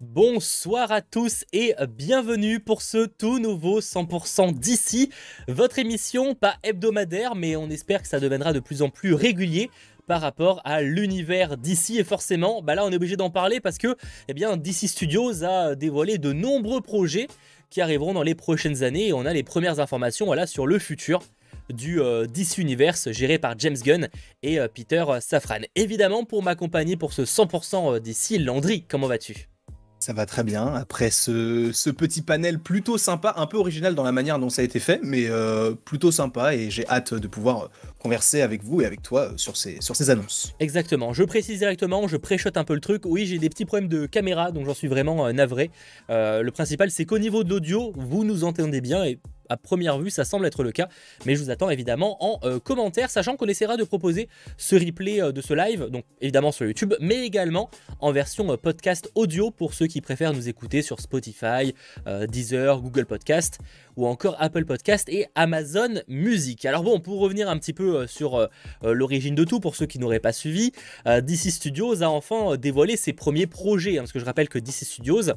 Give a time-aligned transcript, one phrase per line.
[0.00, 5.10] Bonsoir à tous et bienvenue pour ce tout nouveau 100% d'ici,
[5.46, 9.70] votre émission pas hebdomadaire mais on espère que ça deviendra de plus en plus régulier
[10.06, 11.98] par rapport à l'univers d'ici.
[11.98, 13.94] Et forcément bah là on est obligé d'en parler parce que
[14.28, 17.28] eh bien DC Studios a dévoilé de nombreux projets
[17.68, 20.78] qui arriveront dans les prochaines années et on a les premières informations voilà, sur le
[20.78, 21.20] futur
[21.68, 24.08] du euh, DC Universe géré par James Gunn
[24.42, 25.60] et euh, Peter Safran.
[25.74, 29.50] Évidemment pour m'accompagner pour ce 100% d'ici, Landry, comment vas-tu?
[30.00, 30.74] Ça va très bien.
[30.74, 34.64] Après ce, petit panel plutôt sympa, un peu original dans la manière dont ça a
[34.64, 38.86] été fait, mais euh, plutôt sympa et j'ai hâte de pouvoir converser avec vous et
[38.86, 40.54] avec toi sur ces, sur ces annonces.
[40.58, 41.12] Exactement.
[41.12, 43.02] Je précise directement, je préchote un peu le truc.
[43.04, 45.70] Oui, j'ai des petits problèmes de caméra, donc j'en suis vraiment euh, navré.
[46.08, 49.18] Euh, le principal, c'est qu'au niveau de l'audio, vous nous entendez bien et
[49.50, 50.88] à première vue, ça semble être le cas,
[51.26, 55.20] mais je vous attends évidemment en euh, commentaire, sachant qu'on essaiera de proposer ce replay
[55.20, 57.68] euh, de ce live, donc évidemment sur YouTube, mais également
[57.98, 61.74] en version euh, podcast audio pour ceux qui préfèrent nous écouter sur Spotify,
[62.28, 63.58] Deezer, Google Podcast
[63.96, 66.64] ou encore Apple Podcast et Amazon Music.
[66.64, 68.48] Alors bon, pour revenir un petit peu sur
[68.82, 70.72] l'origine de tout, pour ceux qui n'auraient pas suivi,
[71.06, 74.84] DC Studios a enfin dévoilé ses premiers projets, hein, parce que je rappelle que DC
[74.84, 75.30] Studios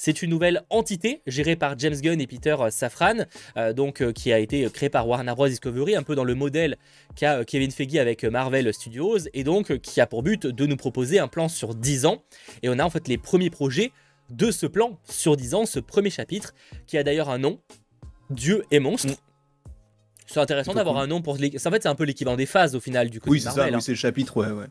[0.00, 3.26] c'est une nouvelle entité gérée par James Gunn et Peter Safran,
[3.58, 5.46] euh, donc euh, qui a été créée par Warner Bros.
[5.46, 6.78] Discovery, un peu dans le modèle
[7.16, 10.78] qu'a euh, Kevin Feige avec Marvel Studios, et donc qui a pour but de nous
[10.78, 12.22] proposer un plan sur 10 ans.
[12.62, 13.92] Et on a en fait les premiers projets
[14.30, 16.54] de ce plan sur 10 ans, ce premier chapitre,
[16.86, 17.60] qui a d'ailleurs un nom,
[18.30, 19.08] Dieu et monstre.
[19.08, 19.16] Mm.
[20.24, 21.34] C'est intéressant d'avoir un nom pour...
[21.34, 23.28] En fait, c'est un peu l'équivalent des phases au final du coup.
[23.28, 23.80] Oui, c'est ça, oui, hein.
[23.80, 24.66] c'est le chapitre, ouais, ouais.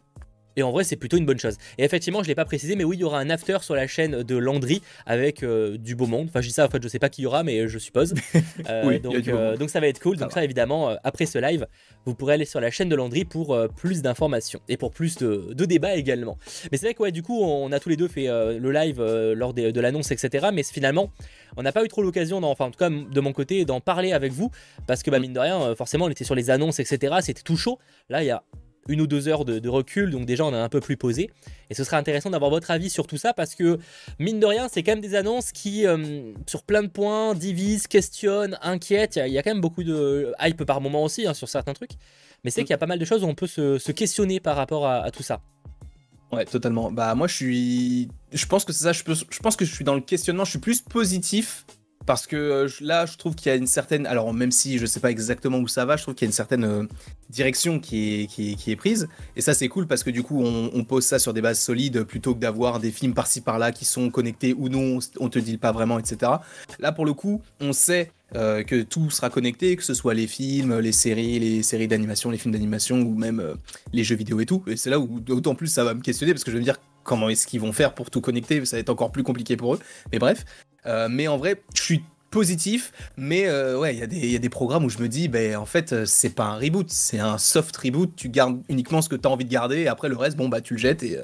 [0.56, 1.58] Et en vrai, c'est plutôt une bonne chose.
[1.78, 3.76] Et effectivement, je ne l'ai pas précisé, mais oui, il y aura un after sur
[3.76, 6.28] la chaîne de Landry avec euh, du beau monde.
[6.30, 8.14] Enfin, je dis ça, en fait, je sais pas qui y aura, mais je suppose.
[8.70, 10.18] Euh, donc, euh, donc, ça va être cool.
[10.18, 11.66] donc, ça, évidemment, après ce live,
[12.06, 15.54] vous pourrez aller sur la chaîne de Landry pour plus d'informations et pour plus de,
[15.54, 16.38] débats également.
[16.72, 19.02] Mais c'est vrai que, ouais, du coup, on a tous les deux fait le live
[19.34, 20.48] lors de l'annonce, etc.
[20.54, 21.12] Mais finalement,
[21.58, 24.12] on n'a pas eu trop l'occasion, enfin, en tout cas, de mon côté, d'en parler
[24.12, 24.52] avec vous
[24.86, 27.16] parce que, bah, mine de rien, forcément, on était sur les annonces, etc.
[27.22, 27.80] C'était tout chaud.
[28.10, 28.44] Là, il y a
[28.90, 31.30] une ou deux heures de, recul, donc déjà on a un peu plus posé.
[31.70, 33.80] Et ce serait intéressant d'avoir votre avis sur tout ça parce que,
[34.18, 37.88] mine de rien, c'est quand même des annonces qui, euh, sur plein de points, divisent,
[37.88, 39.18] questionnent, inquiètent.
[39.24, 41.92] Il y, a quand même beaucoup de hype par moment aussi hein, sur certains trucs.
[42.44, 42.64] Mais c'est mm.
[42.66, 45.12] qu'il y a pas mal de choses où on peut se, questionner par rapport à,
[45.12, 45.42] tout ça.
[46.32, 46.92] Ouais, totalement.
[46.92, 48.92] Bah moi je suis, je pense que c'est ça.
[48.92, 50.46] Je, je pense que je suis dans le questionnement.
[50.46, 51.66] Je suis plus positif
[52.06, 54.06] parce que euh, là, je trouve qu'il y a une certaine.
[54.06, 56.32] Alors, même si je sais pas exactement où ça va, je trouve qu'il y a
[56.32, 56.84] une certaine euh,
[57.30, 58.28] direction qui
[58.68, 59.08] est, prise.
[59.36, 62.04] Et ça, c'est cool parce que du coup, on, pose ça sur des bases solides
[62.04, 65.58] plutôt que d'avoir des films par-ci par-là qui sont connectés ou non, on te dit
[65.58, 66.32] pas vraiment, etc.
[66.80, 70.28] Là, pour le coup, on sait euh, que tout sera connecté, que ce soit les
[70.28, 73.56] films, les séries, les séries d'animation, les films d'animation ou même
[73.94, 74.64] les jeux vidéo et tout.
[74.68, 76.66] Et c'est là où d'autant plus ça va me questionner parce que je vais me
[76.66, 79.58] dire comment est-ce qu'ils vont faire pour tout connecter, ça va être encore plus compliqué
[79.58, 79.80] pour eux.
[80.12, 80.46] Mais bref,
[80.86, 84.90] mais en vrai, je suis positif, mais euh, ouais, il y, a des programmes où
[84.90, 88.16] je me dis, ben en fait, euh, c'est pas un reboot, c'est un soft reboot.
[88.16, 90.50] Tu gardes uniquement ce que tu as envie de garder, et après le reste, bon
[90.50, 91.04] bah tu le jettes.
[91.04, 91.18] Et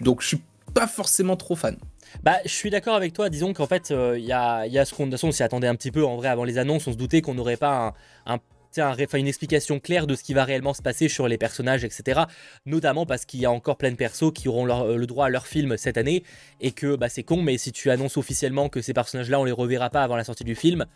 [0.00, 0.42] donc je suis
[0.74, 1.76] pas forcément trop fan.
[2.22, 3.30] Bah, je suis d'accord avec toi.
[3.30, 5.10] Disons qu'en fait, il y, a, y, a, ce qu'on.
[5.32, 6.86] S'y attendait un petit peu en vrai avant les annonces.
[6.86, 7.94] On se doutait qu'on n'aurait pas
[8.26, 8.38] un,
[8.78, 12.22] une explication claire de ce qui va réellement se passer sur les personnages, etc.
[12.66, 15.28] Notamment parce qu'il y a encore plein de persos qui auront euh, le droit à
[15.28, 16.22] leur film cette année
[16.60, 19.52] et que bah, c'est con, mais si tu annonces officiellement que ces personnages-là, on les
[19.52, 20.86] reverra pas avant la sortie du film,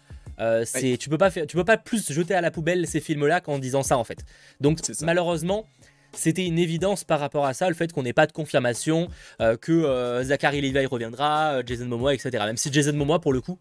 [0.41, 0.65] euh,
[0.99, 3.59] tu peux pas faire, tu peux pas plus jeter à la poubelle ces films-là qu'en
[3.59, 4.25] disant ça en fait.
[4.61, 5.67] Donc malheureusement.
[6.13, 9.09] C'était une évidence par rapport à ça, le fait qu'on n'ait pas de confirmation
[9.43, 12.31] euh, que Zachary Levi reviendra, Jason Momoa, etc.
[12.47, 13.59] Même si Jason Momoa, pour le coup,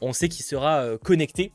[0.00, 1.52] on sait qu'il sera connecté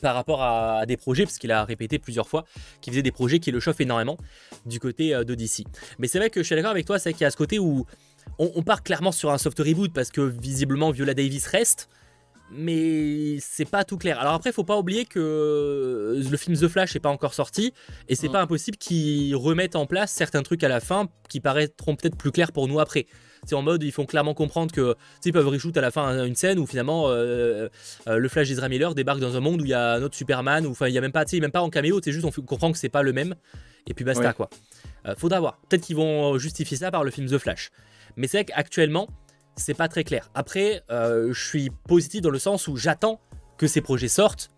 [0.00, 2.44] par rapport à, des projets, parce qu'il a répété plusieurs fois
[2.80, 4.16] qu'il faisait des projets qui le chauffent énormément
[4.66, 5.64] du côté euh, d'Odyssey.
[5.98, 7.58] Mais c'est vrai que je suis d'accord avec toi, c'est qu'il y a ce côté
[7.58, 7.86] où
[8.38, 11.88] on, part clairement sur un soft reboot parce que visiblement Viola Davis reste,
[12.50, 14.18] mais c'est pas tout clair.
[14.18, 17.72] Alors après, faut pas oublier que le film The Flash n'est pas encore sorti
[18.08, 21.96] et c'est pas impossible qu'ils remettent en place certains trucs à la fin qui paraîtront
[21.96, 23.06] peut-être plus clairs pour nous après.
[23.46, 24.94] C'est en mode, ils font clairement comprendre que
[25.24, 27.68] ils peuvent reshoot à la fin une scène où finalement euh,
[28.08, 30.16] euh, le Flash d'Ezra Miller débarque dans un monde où il y a un autre
[30.16, 32.30] Superman, ou enfin il y a même pas, même pas en caméo, c'est juste on
[32.42, 33.34] comprend que c'est pas le même
[33.86, 34.48] et puis basta quoi.
[35.06, 35.58] Euh, faudra voir.
[35.68, 37.70] Peut-être qu'ils vont justifier ça par le film The Flash.
[38.16, 39.08] Mais c'est vrai qu'actuellement,
[39.56, 40.30] c'est pas très clair.
[40.34, 43.20] Après, je suis positif dans le sens où j'attends
[43.58, 44.50] que ces projets sortent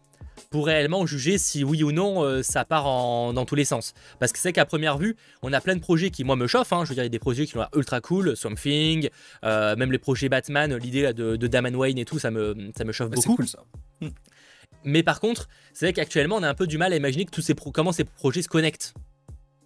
[0.50, 2.84] pour réellement juger si oui ou non euh, ça part
[3.32, 3.94] dans tous les sens.
[4.18, 6.72] Parce que c'est qu'à première vue, on a plein de projets qui, moi, me chauffent.
[6.72, 6.84] Hein.
[6.84, 9.08] Je veux dire, il y a des projets qui sont ultra cool, Something,
[9.44, 12.84] euh, même les projets Batman, l'idée de, de Daman Wayne et tout, ça me, ça
[12.84, 13.22] me chauffe beaucoup.
[13.22, 13.64] C'est cool ça.
[14.00, 14.10] Hmm.
[14.84, 17.30] Mais par contre, c'est vrai qu'actuellement, on a un peu du mal à imaginer que
[17.30, 18.94] tous ces comment ces projets se connectent.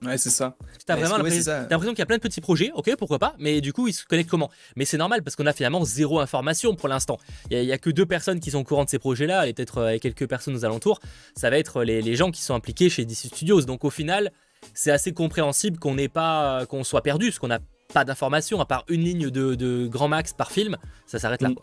[0.03, 0.57] Ouais, c'est ça.
[0.87, 3.73] T'as vraiment l'impression qu'il y a plein de petits projets, ok, pourquoi pas, mais du
[3.73, 4.51] coup, ils se connectent comment?
[4.77, 7.19] Mais c'est normal parce qu'on a finalement zéro information pour l'instant.
[7.51, 9.79] Il n'y a, que deux personnes qui sont au courant de ces projets-là, et peut-être
[9.79, 11.01] euh, quelques personnes aux alentours.
[11.35, 13.63] Ça va être les, gens qui sont impliqués chez DC Studios.
[13.63, 14.33] Donc au final,
[14.73, 17.61] c'est assez compréhensible qu'on n'ait pas, qu'on soit perdu, parce qu'on n'a
[17.93, 20.77] pas d'informations à part une ligne de, grand max par film.
[21.07, 21.51] Ça s'arrête là.
[21.51, 21.57] Mm.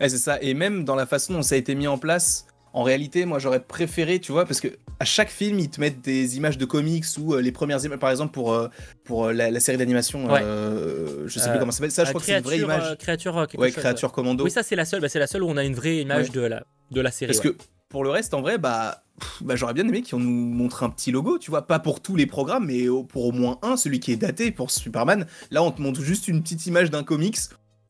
[0.00, 0.40] Ouais, c'est ça.
[0.40, 3.38] Et même dans la façon dont ça a été mis en place, en réalité, moi
[3.38, 6.64] j'aurais préféré, tu vois, parce que à chaque film, ils te mettent des images de
[6.64, 8.68] comics ou euh, les premières images, par exemple pour, euh,
[9.04, 12.26] pour euh, la, série d'animation, je sais plus comment ça s'appelle, ça je crois que
[12.26, 12.96] c'est une vraie image.
[12.98, 14.44] créature, ouais, créature commando.
[14.44, 16.30] Oui, ça c'est la seule, bah, c'est la seule où on a une vraie image
[16.30, 17.32] de, la, de la série.
[17.32, 17.56] Parce que
[17.88, 19.02] pour le reste, en vrai, bah,
[19.42, 22.16] bah j'aurais bien aimé qu'ils nous montrent un petit logo, tu vois, pas pour tous
[22.16, 25.26] les programmes, mais pour au moins un, celui qui est daté pour Superman.
[25.50, 27.38] Là, on te montre juste une petite image d'un comics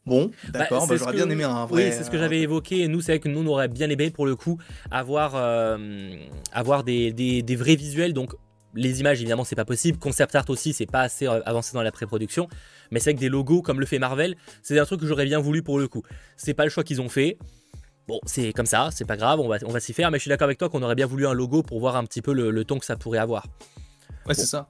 [0.05, 1.85] Bon, bah, d'accord, bah, j'aurais bien aimé un vrai.
[1.85, 2.81] Oui, c'est ce que j'avais évoqué.
[2.81, 4.59] Et nous, c'est vrai que nous, on aurait bien aimé, pour le coup,
[4.91, 6.17] avoir, euh,
[6.53, 8.13] avoir des, des, vrais visuels.
[8.13, 8.35] Donc,
[8.75, 9.99] les images, évidemment, c'est pas possible.
[9.99, 12.49] Concept art aussi, c'est pas assez euh, avancé dans la pré-production.
[12.91, 15.25] Mais c'est vrai que des logos, comme le fait Marvel, c'est un truc que j'aurais
[15.25, 16.03] bien voulu pour le coup.
[16.37, 17.39] C'est pas le choix qu'ils ont fait.
[18.09, 20.11] Bon, c'est comme ça, c'est pas grave, on va, on va s'y faire.
[20.11, 22.05] Mais je suis d'accord avec toi qu'on aurait bien voulu un logo pour voir un
[22.05, 23.47] petit peu le, ton que ça pourrait avoir.
[24.27, 24.69] Ouais, c'est ça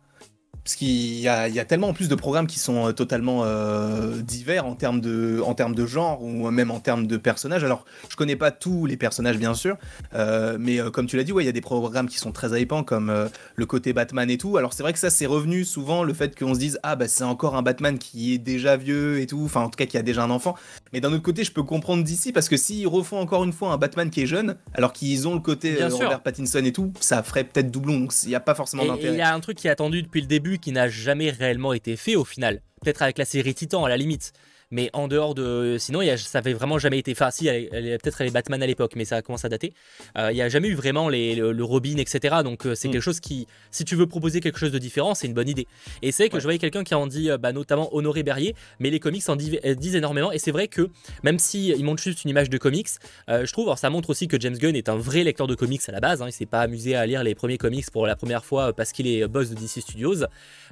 [0.64, 4.76] parce qu'il y, a, tellement plus de programmes qui sont euh, totalement euh, divers en
[4.76, 7.64] termes, de, en termes de genre ou même en termes de personnages.
[7.64, 9.76] Alors, je connais pas tous les personnages, bien sûr,
[10.14, 12.84] euh, mais comme tu l'as dit, il y a des programmes qui sont très hypants,
[12.84, 13.12] comme
[13.56, 14.56] le côté Batman et tout.
[14.56, 17.08] Alors, c'est vrai que ça, c'est revenu souvent le fait qu'on se dise, ah, bah,
[17.08, 19.98] c'est encore un Batman qui est déjà vieux et tout, enfin, en tout cas, qui
[19.98, 20.54] a déjà un enfant.
[20.92, 23.72] Mais d'un autre côté, je peux comprendre d'ici, parce que s'ils refont encore une fois
[23.72, 27.24] un Batman qui est jeune, alors qu'ils ont le côté Robert Pattinson et tout, ça
[27.24, 29.14] ferait peut-être doublon, donc il n'y a pas forcément d'intérêt.
[29.14, 31.72] Il y a un truc qui est attendu depuis le début qui n'a jamais réellement
[31.72, 32.62] été fait au final.
[32.82, 34.32] Peut-être avec la série Titan à la limite
[34.72, 35.76] mais en dehors de.
[35.78, 37.12] Sinon, y a, ça avait vraiment jamais été.
[37.12, 39.74] Enfin, si, peut-être les Batman à l'époque, mais ça commence à dater.
[40.18, 42.36] Euh, il n'y a jamais eu vraiment les, le, Robin, etc.
[42.42, 42.92] Donc, euh, c'est mm.
[42.92, 45.68] quelque chose qui, si tu veux proposer quelque chose de différent, c'est une bonne idée.
[46.00, 48.88] Et c'est que je voyais quelqu'un qui en dit, euh, bah, notamment Honoré Berrier, mais
[48.88, 50.32] les comics en disent énormément.
[50.32, 50.88] Et c'est vrai que,
[51.22, 52.88] même s'il si montre juste une image de comics,
[53.28, 55.82] je trouve, alors ça montre aussi que James Gunn est un vrai lecteur de comics
[55.86, 56.22] à la base.
[56.22, 58.92] Hein, il s'est pas amusé à lire les premiers comics pour la première fois parce
[58.92, 60.24] qu'il est boss de DC Studios.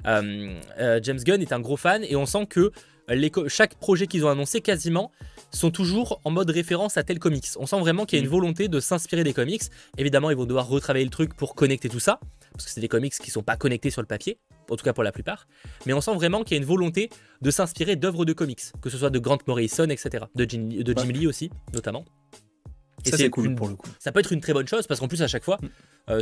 [0.05, 2.71] James Gunn est un gros fan et on sent que
[3.47, 5.11] chaque projet qu'ils ont annoncé quasiment
[5.51, 7.47] sont toujours en mode référence à tel comics.
[7.57, 8.33] On sent vraiment qu'il y a une mm.
[8.33, 9.63] volonté de s'inspirer des comics.
[9.97, 12.19] Évidemment, ils vont devoir retravailler le truc pour connecter tout ça,
[12.53, 14.39] parce que c'est des comics qui sont pas connectés sur le papier,
[14.69, 15.47] en tout cas pour la plupart.
[15.85, 17.09] Mais on sent vraiment qu'il y a une volonté
[17.41, 20.25] de s'inspirer d'œuvres de comics, que ce soit de Grant Morrison, etc.
[20.35, 22.05] De Jim, de Jim Lee aussi, notamment.
[23.05, 23.89] Et ça, c'est cool pour le coup.
[23.99, 25.59] Ça peut être une très bonne chose parce qu'en plus, à chaque fois,
[26.09, 26.21] euh,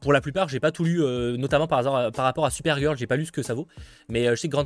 [0.00, 2.96] pour la plupart, j'ai pas tout lu, euh, notamment par, hasard, par rapport à Supergirl,
[2.96, 3.66] j'ai pas lu ce que ça vaut.
[4.08, 4.64] Mais euh, je sais que Grant,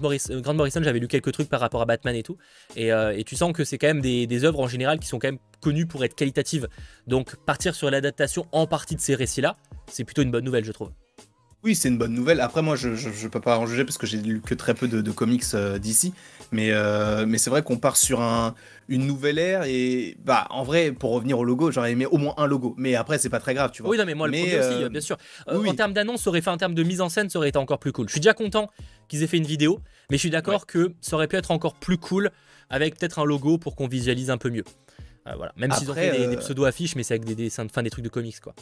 [0.54, 2.36] Morrison, j'avais lu quelques trucs par rapport à Batman et tout.
[2.76, 2.90] Et,
[3.24, 5.38] tu sens que c'est quand même des, des, œuvres en général qui sont quand même
[5.60, 6.68] connues pour être qualitatives.
[7.06, 9.56] Donc partir sur l'adaptation en partie de ces récits-là,
[9.90, 10.90] c'est plutôt une bonne nouvelle, je trouve.
[11.64, 12.42] Oui, c'est une bonne nouvelle.
[12.42, 14.86] Après, moi, je, je, peux pas en juger parce que j'ai lu que très peu
[14.86, 15.44] de, comics
[15.80, 16.12] d'ici.
[16.54, 16.72] Mais,
[17.26, 18.54] mais c'est vrai qu'on part sur un,
[18.88, 22.34] une nouvelle ère et bah en vrai pour revenir au logo j'aurais aimé au moins
[22.36, 22.74] un logo.
[22.76, 23.90] Mais après c'est pas très grave tu vois.
[23.90, 25.16] Oui non mais moi le premier aussi euh, bien sûr.
[25.48, 27.48] Euh, en termes d'annonce ça aurait fait en termes de mise en scène ça aurait
[27.48, 28.08] été encore plus cool.
[28.08, 28.70] Je suis déjà content
[29.08, 29.80] qu'ils aient fait une vidéo
[30.10, 32.30] mais je suis d'accord que ça aurait pu être encore plus cool
[32.70, 34.64] avec peut-être un logo pour qu'on visualise un peu mieux.
[35.26, 35.52] Euh, voilà.
[35.56, 38.04] Même s'ils ont fait des, pseudo affiches mais c'est avec des dessins fin des trucs
[38.04, 38.54] de comics quoi.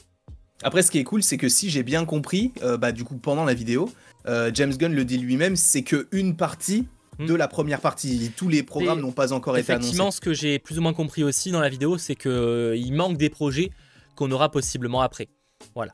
[0.65, 3.45] Après, ce qui est cool, c'est que si j'ai bien compris, bah, du coup, pendant
[3.45, 3.91] la vidéo,
[4.27, 6.87] James Gunn le dit lui-même, c'est que une partie
[7.23, 7.27] Hmm.
[7.27, 8.33] de la première partie.
[8.37, 9.89] Tous les programmes n'ont pas encore été annoncés.
[9.89, 12.91] Effectivement, ce que j'ai plus ou moins compris aussi dans la vidéo, c'est qu'il euh,
[12.91, 13.71] manque des projets
[14.15, 15.29] qu'on aura possiblement après.
[15.75, 15.93] Voilà.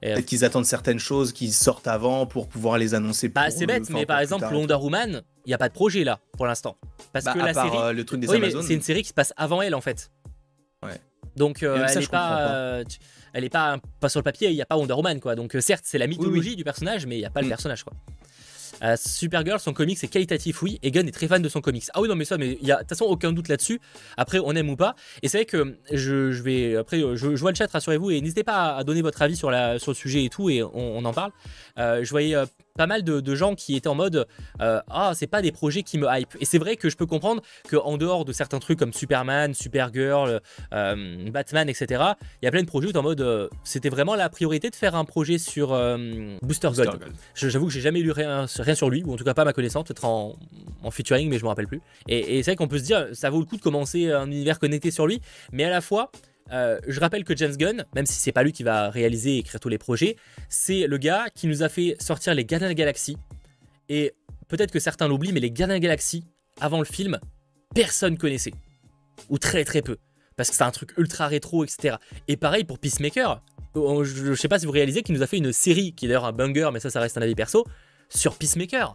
[0.00, 3.28] Peut-être qu'ils attendent certaines choses qui sortent avant pour pouvoir les annoncer.
[3.28, 6.20] Bah, c'est bête, mais par exemple, Wonder Woman, il n'y a pas de projet là
[6.36, 6.76] pour l'instant.
[7.12, 7.76] Parce bah, que la série.
[7.76, 8.62] Euh, le truc des Amazones.
[8.62, 10.10] c'est une série qui se passe avant elle en fait.
[10.84, 11.00] Ouais.
[11.36, 12.82] Donc euh, elle n'est pas,
[13.32, 15.34] elle est pas, pas sur le papier, il n'y a pas Wonder Woman quoi.
[15.34, 17.50] Donc certes, c'est la mythologie du personnage, mais il n'y a pas le mm.
[17.50, 17.92] personnage quoi.
[18.82, 21.84] Euh, Supergirl, son comics est qualitatif, oui, et Gunn est très fan de son comics.
[21.94, 23.80] Ah oui, non, mais ça, mais il y a de toute façon aucun doute là-dessus.
[24.16, 24.94] Après, on aime ou pas.
[25.22, 28.76] Et c'est vrai que je, vais, après, je, vois le chat, rassurez-vous, et n'hésitez pas
[28.76, 31.32] à donner votre avis sur, le sujet et tout, et on, en parle.
[31.78, 32.46] Euh, je voyais euh,
[32.78, 34.26] pas mal de, gens qui étaient en mode
[34.60, 36.34] euh, ah c'est pas des projets qui me hype.
[36.40, 39.52] Et c'est vrai que je peux comprendre que en dehors de certains trucs comme Superman,
[39.52, 40.40] Supergirl,
[40.72, 42.02] euh, Batman etc
[42.40, 44.76] il y a plein de projets où en mode euh, c'était vraiment la priorité de
[44.76, 45.68] faire un projet sur
[46.42, 47.00] Booster, Gold,
[47.34, 49.52] j'avoue que j'ai jamais lu rien, rien sur lui ou en tout cas pas ma
[49.52, 50.36] connaissance peut-être en,
[50.82, 51.80] en featuring mais je me rappelle plus.
[52.08, 54.26] Et, et c'est vrai qu'on peut se dire ça vaut le coup de commencer un
[54.30, 55.20] univers connecté sur lui
[55.52, 56.10] mais à la fois
[56.52, 59.38] euh, je rappelle que James Gunn, même si c'est pas lui qui va réaliser et
[59.38, 60.16] écrire tous les projets,
[60.48, 63.16] c'est le gars qui nous a fait sortir les Gardiens de la Galaxie.
[63.88, 64.14] Et
[64.48, 66.24] peut-être que certains l'oublient, mais les Gardiens de la Galaxie,
[66.60, 67.18] avant le film,
[67.74, 68.54] personne connaissait.
[69.28, 69.98] Ou très très peu.
[70.36, 71.96] Parce que c'est un truc ultra rétro, etc.
[72.28, 73.42] Et pareil pour Peacemaker.
[73.74, 76.24] je, sais pas si vous réalisez qu'il nous a fait une série qui est d'ailleurs
[76.24, 77.66] un banger, mais ça, ça reste un avis perso,
[78.08, 78.94] sur Peacemaker.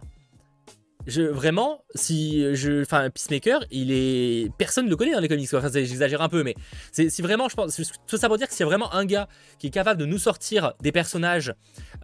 [1.06, 5.52] Vraiment, si je, enfin, Peacemaker, il est, personne ne le connaît dans les comics.
[5.52, 6.54] Enfin, j'exagère un peu, mais
[6.92, 9.70] c'est vraiment, je pense, tout ça pour dire que a vraiment un gars qui est
[9.70, 11.54] capable de nous sortir des personnages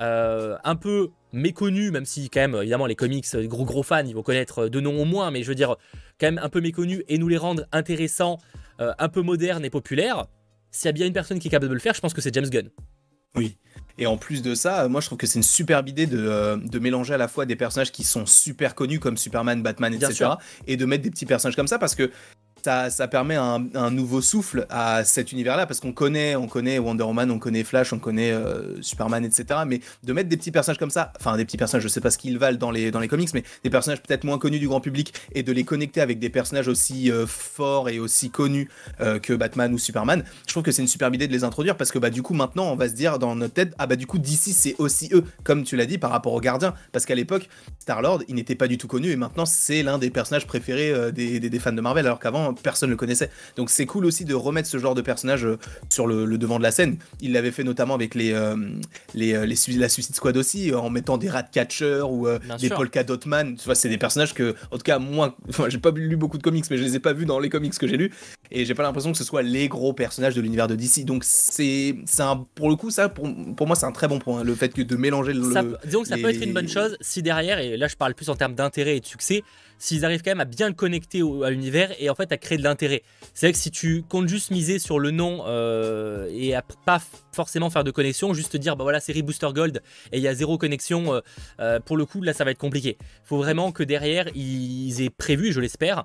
[0.01, 4.05] euh, un peu méconnus, même si quand même, évidemment, les comics, les gros gros fans,
[4.05, 5.77] ils vont connaître de noms au moins, mais je veux dire,
[6.19, 8.39] quand même un peu méconnus et nous les rendre intéressants,
[8.81, 10.27] euh, un peu modernes et populaires.
[10.71, 12.21] S'il y a bien une personne qui est capable de le faire, je pense que
[12.21, 12.71] c'est James Gunn.
[13.35, 13.57] Oui.
[14.01, 16.57] Et en plus de ça, moi je trouve que c'est une superbe idée de, euh,
[16.57, 20.31] de, mélanger à la fois des personnages qui sont super connus comme Superman, Batman, etc.
[20.67, 22.11] Et de mettre des petits personnages comme ça parce que
[22.63, 27.31] ça, permet un, nouveau souffle à cet univers-là parce qu'on connaît, on connaît Wonder Woman,
[27.31, 29.61] on connaît Flash, on connaît euh, Superman, etc.
[29.67, 32.11] Mais de mettre des petits personnages comme ça, enfin des petits personnages, je sais pas
[32.11, 34.69] ce qu'ils valent dans les, dans les comics, mais des personnages peut-être moins connus du
[34.69, 38.69] grand public et de les connecter avec des personnages aussi euh, forts et aussi connus
[39.01, 41.77] euh, que Batman ou Superman, je trouve que c'est une superbe idée de les introduire
[41.77, 43.97] parce que bah du coup maintenant on va se dire dans notre tête ah bah
[43.97, 47.07] du coup d'ici c'est aussi eux comme tu l'as dit par rapport aux gardiens parce
[47.07, 47.49] qu'à l'époque
[47.79, 51.13] Star Lord il n'était pas du tout connu et maintenant c'est l'un des personnages préférés
[51.13, 53.31] des, des fans de Marvel alors qu'avant personne ne le connaissait.
[53.57, 56.63] Donc c'est cool aussi de remettre ce genre de personnage euh, sur le, devant de
[56.63, 56.97] la scène.
[57.21, 58.57] Il l'avait fait notamment avec les, euh,
[59.15, 62.27] les, euh, les, la Suicide Squad aussi, en mettant des Ratcatcher ou
[62.61, 63.57] des Polka Dotman.
[63.57, 65.37] Tu vois, c'est des personnages que, en tout cas, moi,
[65.69, 67.77] j'ai pas lu beaucoup de comics, mais je les ai pas vus dans les comics
[67.77, 68.13] que j'ai lus.
[68.51, 71.05] Et j'ai pas l'impression que ce soit les gros personnages de l'univers de DC.
[71.05, 74.43] Donc c'est un, pour le coup, ça, pour, pour moi, c'est un très bon point.
[74.45, 75.43] Le fait que de mélanger le.
[75.85, 78.29] disons que ça peut être une bonne chose si derrière, et là je parle plus
[78.29, 79.43] en termes d'intérêt et de succès,
[79.81, 82.59] s'ils arrivent quand même à bien le connecter à l'univers et en fait à créer
[82.59, 83.03] de l'intérêt.
[83.35, 87.01] C'est vrai que si tu comptes juste miser sur le nom euh, et à pas
[87.33, 89.83] forcément faire de connexion, juste dire bah voilà série Booster Gold
[90.13, 91.21] et il y a zéro connexion, euh,
[91.61, 92.99] euh, pour le coup là ça va être compliqué.
[93.01, 96.05] Il faut vraiment que derrière ils aient prévu, je l'espère,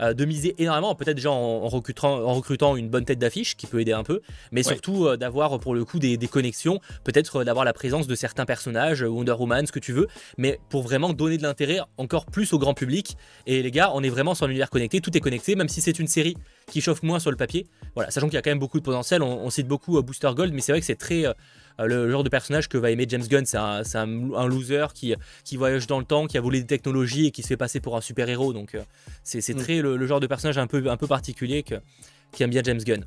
[0.00, 3.66] euh, de miser énormément, peut-être déjà en, recrutant, en recrutant une bonne tête d'affiche qui
[3.66, 4.20] peut aider un peu,
[4.52, 8.14] mais surtout euh, d'avoir pour le coup des, connexions, peut-être euh, d'avoir la présence de
[8.14, 12.26] certains personnages, Wonder Woman, ce que tu veux, mais pour vraiment donner de l'intérêt encore
[12.26, 13.16] plus au grand public.
[13.46, 15.80] Et les gars, on est vraiment sur un univers connecté, tout est connecté, même si
[15.80, 16.36] c'est une série
[16.66, 17.66] qui chauffe moins sur le papier.
[17.94, 20.52] Voilà, sachant qu'il y a quand même beaucoup de potentiel, on, cite beaucoup Booster Gold,
[20.52, 21.24] mais c'est vrai que c'est très
[21.78, 25.14] le genre de personnage que va aimer James Gunn, c'est un, loser qui,
[25.44, 27.80] qui voyage dans le temps, qui a volé des technologies et qui se fait passer
[27.80, 28.52] pour un super-héros.
[28.52, 28.82] Donc euh,
[29.22, 29.58] c'est mm.
[29.58, 31.76] très le, genre de personnage un peu, un peu particulier que,
[32.32, 33.04] qui aime bien James Gunn.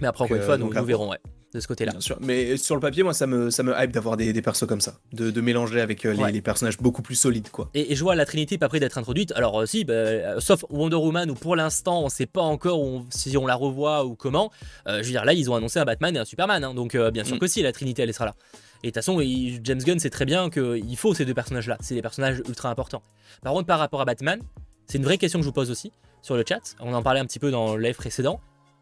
[0.00, 1.10] Mais après, encore une fois, donc, nous verrons.
[1.10, 1.18] Ouais
[1.54, 1.92] de ce côté-là.
[1.92, 4.42] Bien sûr, mais sur le papier, moi, ça me, ça me hype d'avoir des, des,
[4.42, 7.70] persos comme ça, de, mélanger avec euh, les, personnages beaucoup plus solides, quoi.
[7.74, 9.32] Et, je vois la Trinité pas près d'être introduite.
[9.36, 13.04] Alors, euh, si, bah, euh, sauf Wonder Woman, où pour l'instant, on sait pas encore
[13.10, 14.50] si on la revoit ou comment.
[14.86, 17.24] je veux dire, là, ils ont annoncé un Batman et un Superman, hein, donc bien
[17.24, 17.38] sûr mm.
[17.38, 18.34] que si, la Trinité, elle sera là.
[18.82, 19.18] Et de toute façon,
[19.62, 21.78] James Gunn sait très bien qu'il faut ces deux personnages-là.
[21.80, 23.02] C'est des personnages ultra importants.
[23.42, 24.40] Par contre, par rapport à Batman,
[24.86, 26.74] c'est une vraie question que je vous pose aussi sur le chat.
[26.80, 28.40] On en parlait un petit peu dans live précédent.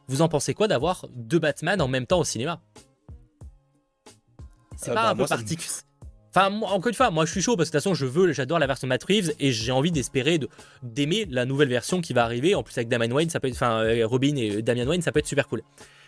[0.09, 2.61] Vous en pensez quoi d'avoir deux Batman en même temps au cinéma?
[4.77, 5.71] C'est euh, pas bah, un peu particulier.
[6.35, 8.33] Enfin, encore une fois, moi je suis chaud parce que de toute façon, je veux,
[8.33, 10.41] j'adore la version Matt Reeves et j'ai envie d'espérer
[10.83, 12.55] d'aimer la nouvelle version qui va arriver.
[12.55, 15.13] En plus, avec Damian Wayne, ça peut être, enfin, euh, Robin et Damian Wayne, ça
[15.13, 15.63] peut être super cool.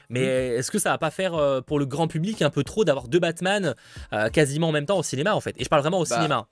[0.09, 0.59] Mais mm.
[0.59, 3.09] est-ce que ça va pas faire euh, pour le grand public un peu trop d'avoir
[3.09, 3.75] deux Batman
[4.33, 5.55] quasiment en même temps au cinéma en fait?
[5.59, 6.47] Et je parle vraiment au bah, cinéma.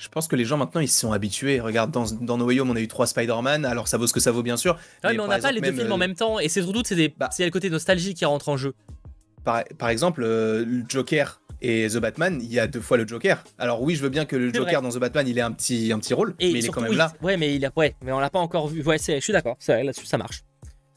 [0.00, 1.60] Je pense que les gens maintenant ils se sont habitués.
[1.60, 4.14] Regarde, dans, dans No Way Home, on a eu trois Spider-Man, alors ça vaut ce
[4.14, 4.78] que ça vaut bien sûr.
[5.04, 7.28] mais, on n'a pas les deux films en même temps, et c'est surtout c'est bah,
[7.38, 8.74] le côté nostalgie qui rentre en jeu.
[9.44, 13.06] Par, par exemple, euh, le Joker et The Batman, il y a deux fois le
[13.06, 13.44] Joker.
[13.58, 15.92] Alors oui, je veux bien que le Joker dans The Batman, il ait un petit,
[15.92, 17.12] un petit rôle, mais il est quand même là.
[17.20, 18.82] Ouais, mais il a, ouais, mais on l'a pas encore vu.
[18.82, 19.58] Ouais, je suis d'accord.
[19.68, 20.44] Là-dessus, ça marche.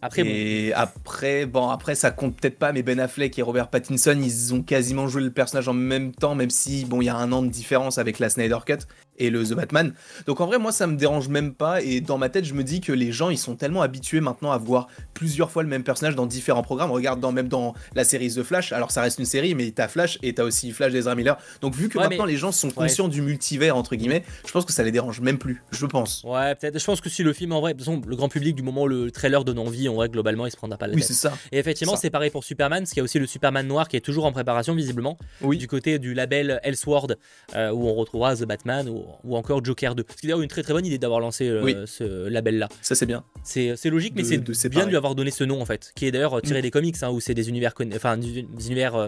[0.04, 4.20] Après, et après, bon, après, ça compte peut-être pas, mais Ben Affleck et Robert Pattinson,
[4.22, 7.16] ils ont quasiment joué le personnage en même temps, même si, bon, il y a
[7.16, 8.80] un an de différence avec la Snyder Cut
[9.18, 9.94] et le The Batman.
[10.26, 11.82] Donc en vrai, moi, ça me dérange même pas.
[11.82, 14.52] Et dans ma tête, je me dis que les gens, ils sont tellement habitués maintenant
[14.52, 16.92] à voir plusieurs fois le même personnage dans différents programmes.
[16.92, 19.88] Regarde, dans, même dans la série The Flash, alors ça reste une série, mais t'as
[19.88, 21.38] Flash et t'as aussi Flash d'Ezra Miller.
[21.62, 24.74] Donc vu que maintenant les gens sont conscients du multivers, entre guillemets, je pense que
[24.74, 25.64] ça les dérange même plus.
[25.72, 26.24] Je pense.
[26.24, 26.80] Ouais, peut-être.
[26.80, 29.12] Je pense que si le film, en vrai, le grand public, du moment où le
[29.12, 31.34] trailer donne envie, en vrai, globalement, il se prendra pas la Oui, c'est ça.
[31.52, 33.96] Et effectivement, c'est pareil pour Superman, parce qu'il y a aussi le Superman noir qui
[33.96, 35.18] est toujours en préparation, visiblement.
[35.42, 35.58] Oui.
[35.58, 37.18] Du côté du label Elseworld,
[37.56, 38.88] euh, où on retrouvera The Batman
[39.24, 41.48] ou, ou encore Joker ce qui est d'ailleurs une très très bonne idée d'avoir lancé
[41.48, 42.70] euh, ce label-là.
[42.82, 43.24] Ça c'est bien.
[43.44, 46.12] C'est logique, mais c'est bien de lui avoir donné ce nom en fait, qui est
[46.12, 46.62] d'ailleurs tiré mm.
[46.62, 49.08] des comics, hein, où c'est des univers, enfin, des univers euh,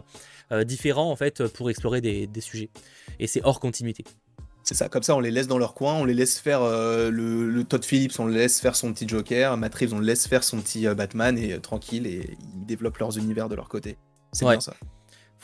[0.51, 2.69] euh, différents en fait pour explorer des, sujets.
[3.19, 4.03] Et c'est hors continuité.
[4.63, 7.63] C'est ça, comme ça on les laisse dans leur coin, on les laisse faire le,
[7.63, 10.43] Todd Phillips, on le laisse faire son petit Joker, Matt Reeves, on le laisse faire
[10.43, 13.97] son petit Batman et tranquille et ils développent leurs univers de leur côté.
[14.31, 14.75] C'est bien ça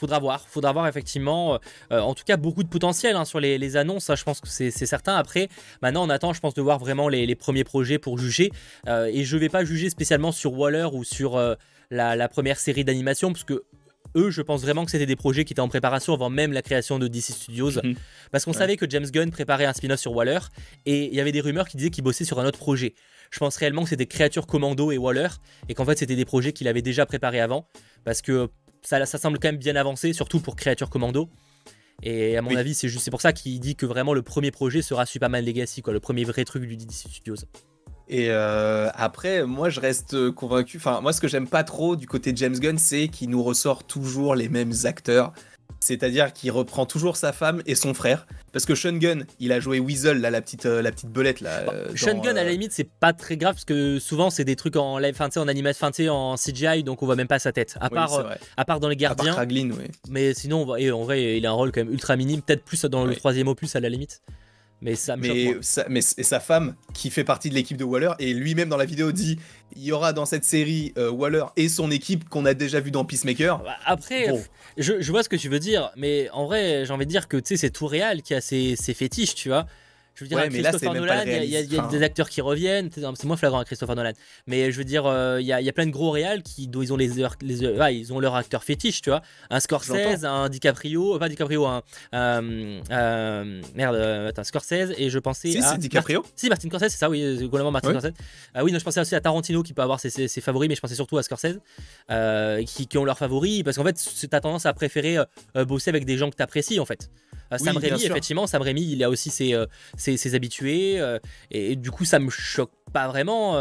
[0.02, 0.48] faudra voir.
[0.48, 1.60] Faudra voir effectivement,
[1.92, 4.06] euh, en tout cas, beaucoup de potentiel hein, sur les, annonces.
[4.06, 5.16] Ça, je pense que c'est certain.
[5.16, 5.48] Après,
[5.82, 8.52] maintenant, on attend, je pense, de voir vraiment les, premiers projets pour juger.
[8.88, 11.54] Euh, et je vais pas juger spécialement sur Waller ou sur euh,
[11.92, 13.64] la, première série d'animation, parce que
[14.18, 16.62] eux, je pense vraiment que c'était des projets qui étaient en préparation avant même la
[16.64, 17.72] création de DC Studios.
[17.84, 17.96] Mhm.
[18.32, 18.58] Parce qu'on Ouais.
[18.58, 20.40] savait que James Gunn préparait un spin-off sur Waller
[20.86, 22.94] et il y avait des rumeurs qui disaient qu'il bossait sur un autre projet.
[23.30, 25.30] Je pense réellement que c'était Créature Commando et Waller
[25.70, 27.66] et qu'en fait c'était des projets qu'il avait déjà préparés avant
[28.04, 28.50] parce que
[28.82, 31.30] ça, ça semble quand même bien avancé, surtout pour Créature Commando.
[32.04, 32.58] Et à mon Oui.
[32.58, 35.46] avis, c'est juste c'est pour ça qu'il dit que vraiment le premier projet sera Superman
[35.46, 37.36] Legacy, quoi, le premier vrai truc du DC Studios.
[38.08, 40.78] Et euh, après, moi, je reste convaincu.
[40.78, 43.42] Enfin, moi, ce que j'aime pas trop du côté de James Gunn, c'est qu'il nous
[43.42, 45.32] ressort toujours les mêmes acteurs.
[45.84, 48.28] C'est-à-dire qu'il reprend toujours sa femme et son frère.
[48.54, 51.42] Parce que Sean Gunn, il a joué Weasel, là, la petite, euh, la petite belette.
[51.42, 54.30] Là, euh, dans, Gunn, à la euh, limite, c'est pas très grave parce que souvent
[54.30, 57.28] c'est des trucs en live, sais, en animation, sais, en CGI, donc on voit même
[57.28, 57.78] pas sa tête.
[57.82, 59.86] À part, euh, à dans les À part gardiens, Kraglin, oui.
[60.10, 62.42] mais sinon, on voit- et en vrai, il a un rôle quand même ultra minime,
[62.42, 64.22] peut-être plus dans le troisième opus à la limite.
[64.82, 67.84] Mais ça me Mais, sa, mais et sa femme, qui fait partie de l'équipe de
[67.84, 69.38] Waller, et lui-même dans la vidéo dit
[69.76, 72.92] il y aura dans cette série euh, Waller et son équipe qu'on a déjà vu
[72.92, 73.60] dans Peacemaker.
[73.60, 74.44] Bah, Après, Bon.
[74.78, 77.28] je, je vois ce que tu veux dire, mais en vrai, j'ai envie de dire
[77.28, 79.66] que c'est tout réel qui a ses, ses fétiches, tu vois.
[80.14, 82.42] Je veux dire, Ouais, mais Christopher Nolan, il y a- y, y des acteurs qui
[82.42, 84.12] reviennent, c'est moins flagrant à Christopher Nolan,
[84.46, 86.44] mais je veux dire, euh, il y, a, il y a plein de gros réals
[86.44, 87.10] qui, dont ils ont les,
[87.42, 89.22] les ouais, ils ont leur acteur fétiche, tu vois.
[89.50, 91.82] Un Scorsese, un DiCaprio, pas DiCaprio, un.
[92.14, 95.52] euh, euh, merde, euh, attends, Scorsese, et je pensais.
[95.52, 96.24] Si, à c'est DiCaprio.
[96.36, 98.00] si, Martin Scorsese, c'est ça, oui, globalement Martin Ouais.
[98.00, 98.14] Scorsese.
[98.54, 100.68] Ah oui, non, je pensais aussi à Tarantino qui peut avoir ses, ses- ses favoris,
[100.70, 101.60] mais je pensais surtout à Scorsese,
[102.12, 105.18] euh, qui, qui ont leurs favoris, parce qu'en fait, tu as tendance à préférer
[105.68, 107.10] bosser avec des gens que tu apprécies, en fait.
[107.52, 109.66] Euh, Oui, Sam bien Raimi, effectivement, Sam Raimi, il a aussi ses, euh,
[109.98, 111.20] ses, ses habitués, euh,
[111.52, 113.52] et, du coup, ça me choque pas vraiment.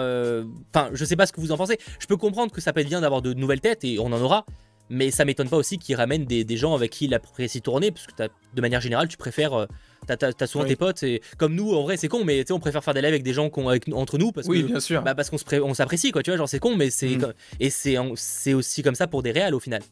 [0.74, 1.78] Enfin, je sais pas ce que vous en pensez.
[1.98, 4.20] Je peux comprendre que ça peut être bien d'avoir de nouvelles têtes, et on en
[4.20, 4.44] aura.
[4.92, 7.92] Mais ça m'étonne pas aussi qu'il ramène des, des gens avec qui il apprécie tourner,
[7.92, 8.12] parce que
[8.54, 9.66] de manière générale, tu préfères.
[10.06, 10.70] T'as t'as souvent Oui.
[10.70, 12.94] tes potes, et comme nous, en vrai, c'est con, mais tu sais, on préfère faire
[12.94, 15.02] des lives avec des gens qu'on avec, entre nous, parce Oui, que bien sûr.
[15.02, 17.32] bah parce qu'on s'apprécie quoi tu vois genre c'est con mais c'est Mm.
[17.60, 19.82] et c'est aussi comme ça pour des réals au final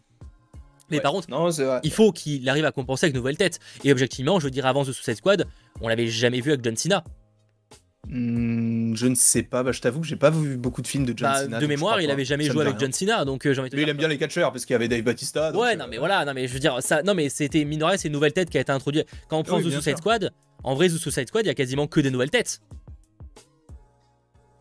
[0.91, 1.03] mais Ouais.
[1.03, 1.51] par contre Non,
[1.83, 4.67] il faut qu'il arrive à compenser avec de nouvelles têtes et objectivement je veux dire
[4.67, 5.47] avant The Suicide Squad
[5.81, 7.05] on l'avait jamais vu avec John Cena
[8.11, 11.05] Hmm, je ne sais pas, bah, je t'avoue que j'ai pas vu beaucoup de films
[11.05, 11.59] de John Bah, Cena.
[11.59, 12.81] de mémoire il avait jamais Ça joué avec rien.
[12.87, 14.89] John Cena donc euh, envie de il aime bien les catcheurs parce qu'il y avait
[14.89, 15.53] Dave Batista.
[15.53, 17.65] donc, ouais euh, non mais voilà non mais je veux dire ça non mais c'était
[17.65, 19.83] rien, c'est une nouvelle tête qui a été introduite quand on prend Oui, The Suicide
[19.83, 19.99] sûr.
[19.99, 20.31] Squad
[20.65, 22.61] en vrai The Suicide Squad il y a quasiment que des nouvelles têtes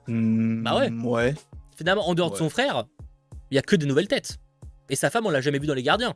[0.08, 0.89] hmm, Bah ouais.
[0.91, 1.36] Ouais.
[1.78, 2.84] finalement en dehors de son frère
[3.51, 4.39] il y a que des nouvelles têtes
[4.89, 6.15] et sa femme on l'a jamais vu dans les gardiens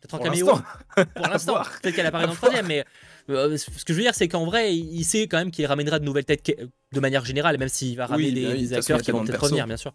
[0.00, 0.64] peut-être en Pour caméo l'instant.
[1.14, 1.52] pour l'instant.
[1.52, 1.70] voir.
[1.82, 2.84] Peut-être qu'elle apparaît dans le troisième, mais
[3.28, 5.98] euh, ce que je veux dire, c'est qu'en vrai, il sait quand même qu'il ramènera
[5.98, 6.50] de nouvelles têtes
[6.92, 9.10] de manière générale, même s'il va ramener Oui, des, bah oui, des façon, acteurs qui
[9.12, 9.92] vont peut-être revenir, bien sûr.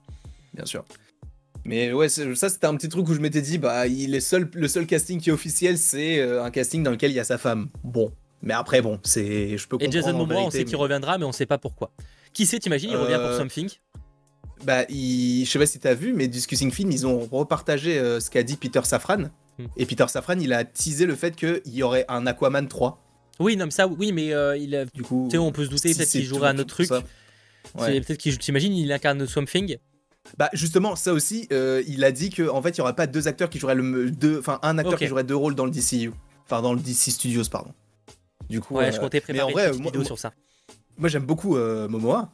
[0.53, 0.85] bien sûr.
[1.67, 4.47] Mais ouais, ça c'était un petit truc où je m'étais dit, bah, il est seul,
[4.53, 7.23] le seul casting qui est officiel, c'est euh, un casting dans lequel il y a
[7.23, 7.69] sa femme.
[7.83, 8.11] Bon,
[8.43, 9.91] mais après bon, c'est, je peux Et comprendre.
[9.93, 11.89] Jason en Momoa, on sait qu'il reviendra, mais on sait pas pourquoi.
[12.33, 13.69] Qui sait, t'imagines, il revient pour Euh, Something
[14.63, 15.43] Bah, il...
[15.45, 18.43] je sais pas si t'as vu, mais Discussing Film, ils ont repartagé euh, ce qu'a
[18.43, 19.29] dit Peter Safran.
[19.57, 19.65] Hmm.
[19.77, 23.01] Et Peter Safran, il a teasé le fait qu'il y aurait un Aquaman 3.
[23.39, 25.89] Oui, non, mais ça, oui, mais euh, il a- Du coup, on peut se douter,
[25.89, 26.89] si peut-être qu'il jouerait un autre truc.
[27.79, 27.99] Ouais.
[28.01, 29.77] Peut-être qu'il t'imagines, il incarne Something.
[30.37, 33.05] Bah justement, ça aussi, euh, il a dit qu'en en fait, il y aurait pas
[33.07, 35.71] deux acteurs qui joueraient le deux, enfin un acteur qui jouerait deux rôles dans le
[35.71, 36.11] DCU,
[36.45, 37.71] enfin dans le DC Studios, pardon.
[38.49, 40.05] Du coup, Ouais, euh, je comptais mais préparer en une vrai, petite moi, vidéo moi-
[40.07, 40.33] sur ça.
[40.97, 42.31] moi, j'aime beaucoup euh, Momoa,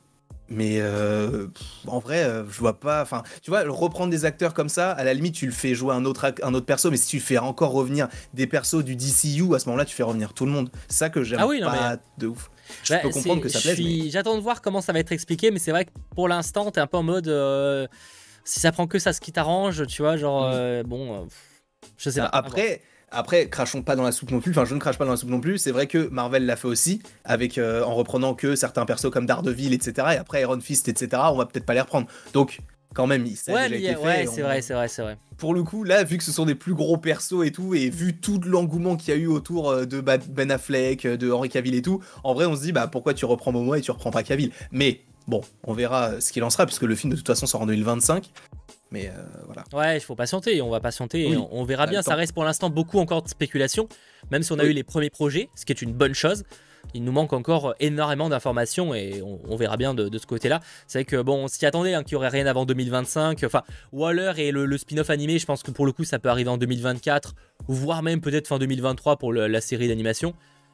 [0.52, 1.48] mais euh,
[1.88, 3.02] en vrai, euh, je vois pas.
[3.02, 5.96] Enfin, tu vois, reprendre des acteurs comme ça, à la limite, tu le fais jouer
[5.96, 9.56] un autre, un autre perso, mais si tu fais encore revenir des persos du DCU,
[9.56, 10.70] à ce moment-là, tu fais revenir tout le monde.
[10.90, 12.52] C'est ça que j'aime Ah oui, non, pas de ouf.
[12.84, 15.12] Je Bah, peux comprendre que ça plaise, mais J'attends de voir comment ça va être
[15.12, 17.28] expliqué, mais c'est vrai que pour l'instant, t'es un peu en mode.
[17.30, 17.88] euh,
[18.44, 20.44] si ça prend que ça, ce qui t'arrange, tu vois, genre.
[20.44, 20.52] Mm.
[20.54, 21.24] euh, bon.
[21.24, 21.26] euh,
[21.98, 22.26] je sais pas.
[22.28, 22.46] à voir.
[22.46, 22.82] Après,
[23.12, 24.52] après, crachons pas dans la soupe non plus.
[24.52, 25.58] Enfin, je ne crache pas dans la soupe non plus.
[25.58, 29.26] C'est vrai que Marvel l'a fait aussi, avec euh, en reprenant que certains persos comme
[29.26, 29.94] Daredevil, etc.
[30.14, 31.22] Et après Iron Fist, etc.
[31.32, 32.08] On va peut-être pas les reprendre.
[32.34, 32.60] Donc,
[32.94, 34.06] quand même, ça a Ouais, déjà mais été fait.
[34.06, 35.18] ouais, on- c'est vrai, c'est vrai, c'est vrai.
[35.38, 37.90] Pour le coup, là, vu que ce sont des plus gros persos et tout, et
[37.90, 41.50] vu tout l'engouement qu'il y a eu autour euh, de Ben Affleck, euh, de Henry
[41.50, 43.92] Cavill et tout, en vrai, on se dit, bah pourquoi tu reprends Momoa et tu
[43.92, 44.52] reprends pas Cavill?
[44.72, 47.62] Mais bon, on verra ce qu'il en sera, puisque le film de toute façon sort
[47.62, 48.30] en 2025.
[48.92, 49.64] Mais euh, voilà.
[49.74, 52.02] Ouais, il faut patienter, on va patienter, Oui, et on, on verra bien.
[52.02, 53.88] Ça reste pour l'instant beaucoup encore de spéculation,
[54.32, 54.70] même si on a Oui.
[54.72, 56.44] eu les premiers projets, ce qui est une bonne chose.
[56.96, 60.60] Il nous manque encore énormément d'informations et on, on verra bien de, de ce côté-là.
[60.88, 63.44] C'est vrai que bon, on s'y attendait, hein, qu'il n'y aurait rien avant 2025.
[63.46, 63.62] Enfin,
[63.94, 66.50] Waller et le, le spin-off animé, je pense que pour le coup, ça peut arriver
[66.50, 67.34] en 2024,
[67.68, 70.34] voire même peut-être fin 2023 pour le- la série d'animation.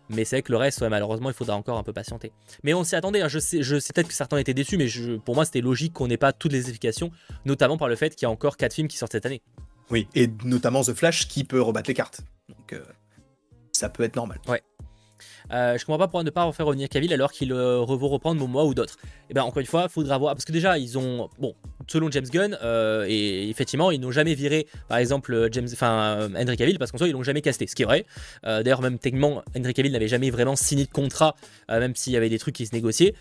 [0.10, 2.32] Mais c'est vrai que le reste, ouais, malheureusement, il faudra encore un peu patienter.
[2.63, 3.22] Mais on s'y attendait.
[3.22, 3.28] hein.
[3.28, 5.93] Je sais, je sais peut-être que certains étaient déçus, mais je- pour moi, c'était logique
[5.93, 7.12] qu'on n'ait pas toutes les explications,
[7.46, 9.41] notamment par le fait qu'il y a encore 4 films qui sortent cette année.
[9.89, 12.22] Oui, et notamment The Flash qui peut rebattre les cartes.
[12.50, 12.84] Donc, euh,
[13.72, 14.39] ça peut être normal.
[15.51, 18.39] Euh, je comprends pas pourquoi ne pas faire revenir Cavill alors qu'il euh, veut reprendre
[18.39, 18.97] Momoa ou d'autres.
[19.03, 21.55] Et eh ben encore une fois, faudra voir parce que déjà ils ont bon
[21.88, 26.57] selon James Gunn euh, et effectivement ils n'ont jamais viré par exemple James enfin Henry
[26.57, 28.05] Cavill parce qu'en soi ils l'ont jamais casté, ce qui est vrai.
[28.43, 31.36] D'ailleurs même techniquement Henry Cavill n'avait jamais vraiment signé de contrat
[31.69, 33.13] même s'il y avait des trucs qui se négociaient.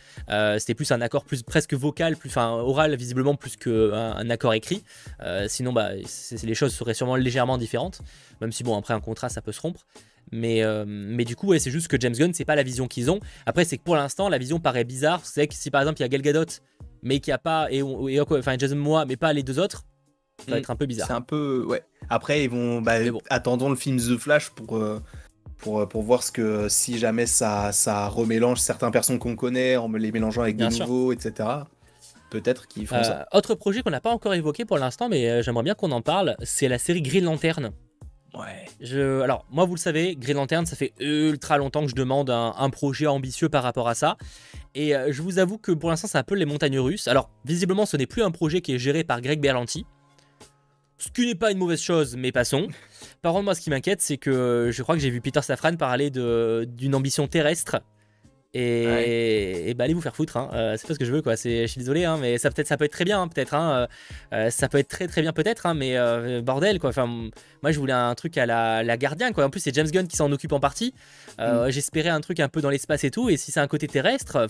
[0.59, 4.55] C'était plus un accord plus presque vocal, plus enfin oral visiblement plus qu'un un accord
[4.55, 4.83] écrit.
[5.49, 8.01] sinon bah les choses seraient sûrement légèrement différentes.
[8.41, 9.85] Même si bon après un contrat ça peut se rompre.
[10.33, 12.89] Mais, euh, mais du coup, ouais, c'est juste que James Gunn, c'est pas la vision
[12.89, 13.21] qu'ils ont.
[13.47, 15.25] Après, c'est que pour l'instant, la vision paraît bizarre.
[15.25, 16.47] C'est que si par exemple il y a Gal Gadot,
[17.03, 19.85] mais qu'il n'y a pas, et, et, enfin Jason Momoa, mais pas les deux autres,
[20.39, 20.61] ça va mm.
[20.61, 21.07] être un peu bizarre.
[21.07, 21.83] C'est un peu, ouais.
[22.11, 22.95] Après, ils vont, bah,
[23.31, 24.77] attendons le film The Flash pour.
[24.77, 25.01] Euh,
[25.59, 29.79] pour, euh, pour, voir ce que si jamais ça, ça remélange certaines personnes qu'on connaît
[29.79, 31.49] en les mélangeant avec des nouveaux, etc.
[32.29, 33.27] Peut-être qu'ils font ça.
[33.33, 36.37] Autre projet qu'on n'a pas encore évoqué pour l'instant, mais j'aimerais bien qu'on en parle,
[36.43, 37.73] c'est la série Green Lantern.
[38.37, 39.23] Ouais.
[39.23, 42.71] Alors, moi, vous le savez, Green Lantern, ça fait ultra longtemps que je demande un,
[42.71, 44.17] projet ambitieux par rapport à ça.
[44.75, 47.09] Et euh, je vous avoue que pour l'instant, c'est un peu les montagnes russes.
[47.09, 49.87] Alors, visiblement, ce n'est plus un projet qui est géré par Greg Berlanti.
[50.99, 52.69] Ce qui n'est pas une mauvaise chose, mais passons.
[53.23, 55.77] Par contre, moi, ce qui m'inquiète, c'est que je crois que j'ai vu Peter Safran
[55.77, 57.77] parler d'une ambition terrestre
[58.59, 60.51] et, bah allez vous faire foutre, hein.
[60.55, 61.35] euh, c'est pas ce que je veux quoi.
[61.35, 63.55] je suis désolé, hein, mais ça peut être, ça peut être très bien, hein, peut-être.
[63.55, 63.87] Hein.
[64.33, 66.91] Euh, ça peut être très très bien peut-être, mais euh, bordel quoi.
[66.91, 69.45] Enfin, moi je voulais un truc à la, la gardien quoi.
[69.45, 70.95] En plus c'est James Gunn qui s'en occupe en partie.
[71.39, 71.69] Mm.
[71.69, 74.47] J'espérais un truc un peu dans l'espace et tout, et si c'est un côté terrestre.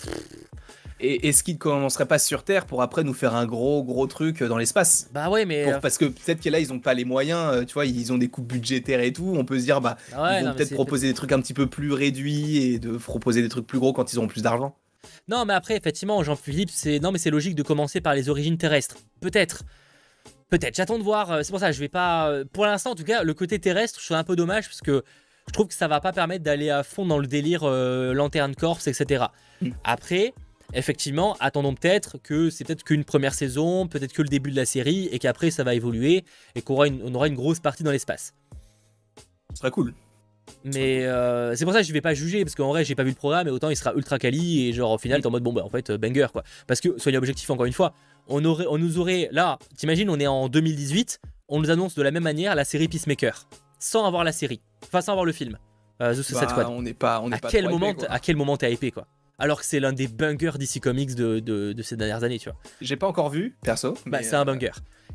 [0.99, 4.43] Et est-ce qu'il commencerait pas sur Terre pour après nous faire un gros gros truc
[4.43, 5.09] dans l'espace?
[5.13, 5.67] Bah ouais, mais.
[5.83, 8.29] parce que peut-être que là ils ont pas les moyens, tu vois, ils ont des
[8.29, 9.35] coupes budgétaires et tout.
[9.37, 11.93] On peut se dire, bah, ils vont peut-être proposer des trucs un petit peu plus
[11.93, 14.75] réduits et de proposer des trucs plus gros quand ils auront plus d'argent.
[15.29, 18.59] Non, mais après, effectivement, Jean-Philippe, c'est non, mais c'est logique de commencer par les origines
[18.59, 18.97] terrestres.
[19.21, 19.65] Peut-être.
[20.49, 20.77] Peut-être.
[20.77, 21.33] J'attends de voir.
[21.33, 22.29] Euh, c'est pour ça, je vais pas.
[22.29, 24.81] Euh, pour l'instant, en tout cas, le côté terrestre, je trouve un peu dommage parce
[24.81, 25.03] que
[25.49, 28.55] je trouve que ça va pas permettre d'aller à fond dans le délire euh, Lanterne
[28.55, 29.27] Corps, etc.
[29.61, 29.71] Mm.
[29.85, 30.35] Après,
[30.73, 34.67] effectivement, attendons peut-être que c'est peut-être qu'une première saison, peut-être que le début de la
[34.67, 36.25] série, et qu'après ça va évoluer
[36.55, 38.35] et qu'on aura, aura une grosse partie dans l'espace.
[39.53, 39.95] Ce serait cool.
[40.65, 43.03] Mais euh, c'est pour ça que je vais pas juger parce qu'en vrai j'ai pas
[43.03, 45.31] vu le programme et autant il sera ultra quali et genre au final t'es en
[45.31, 46.45] mode bon bah en fait euh, banger quoi.
[46.67, 47.95] Parce que soyez objectif encore une fois,
[48.29, 52.03] on aurait, on nous aurait là, t'imagines on est en 2018, on nous annonce de
[52.03, 53.49] la même manière la série Peacemaker
[53.79, 55.59] sans avoir la série, enfin sans avoir le film.
[56.03, 58.91] Euh, The bah, On n'est pas, on à quel moment, à quel moment t'es hypé
[58.91, 59.07] quoi?
[59.39, 62.59] Alors que c'est l'un des bungers DC Comics de, de, ces dernières années, tu vois.
[62.81, 63.95] J'ai pas encore vu, perso.
[64.07, 64.73] Bah, c'est un banger.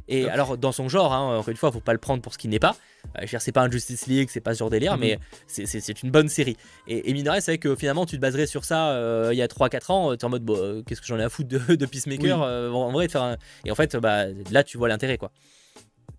[0.08, 2.38] Et alors, dans son genre, hein, encore une fois, faut pas le prendre pour ce
[2.38, 2.76] qui n'est pas.
[3.18, 5.18] Euh, c'est pas un Justice League, c'est pas ce genre délire, mais
[5.58, 5.66] mhm.
[5.66, 6.58] c'est une bonne série.
[6.88, 9.42] Et, et mine c'est vrai que finalement, tu te baserais sur ça euh, il y
[9.42, 11.76] a 3-4 ans, tu es en mode, bon, qu'est-ce que j'en ai à foutre de,
[11.76, 15.18] de Peacemaker euh, en, vrai, de faire Et en fait, bah, là, tu vois l'intérêt,
[15.18, 15.32] quoi.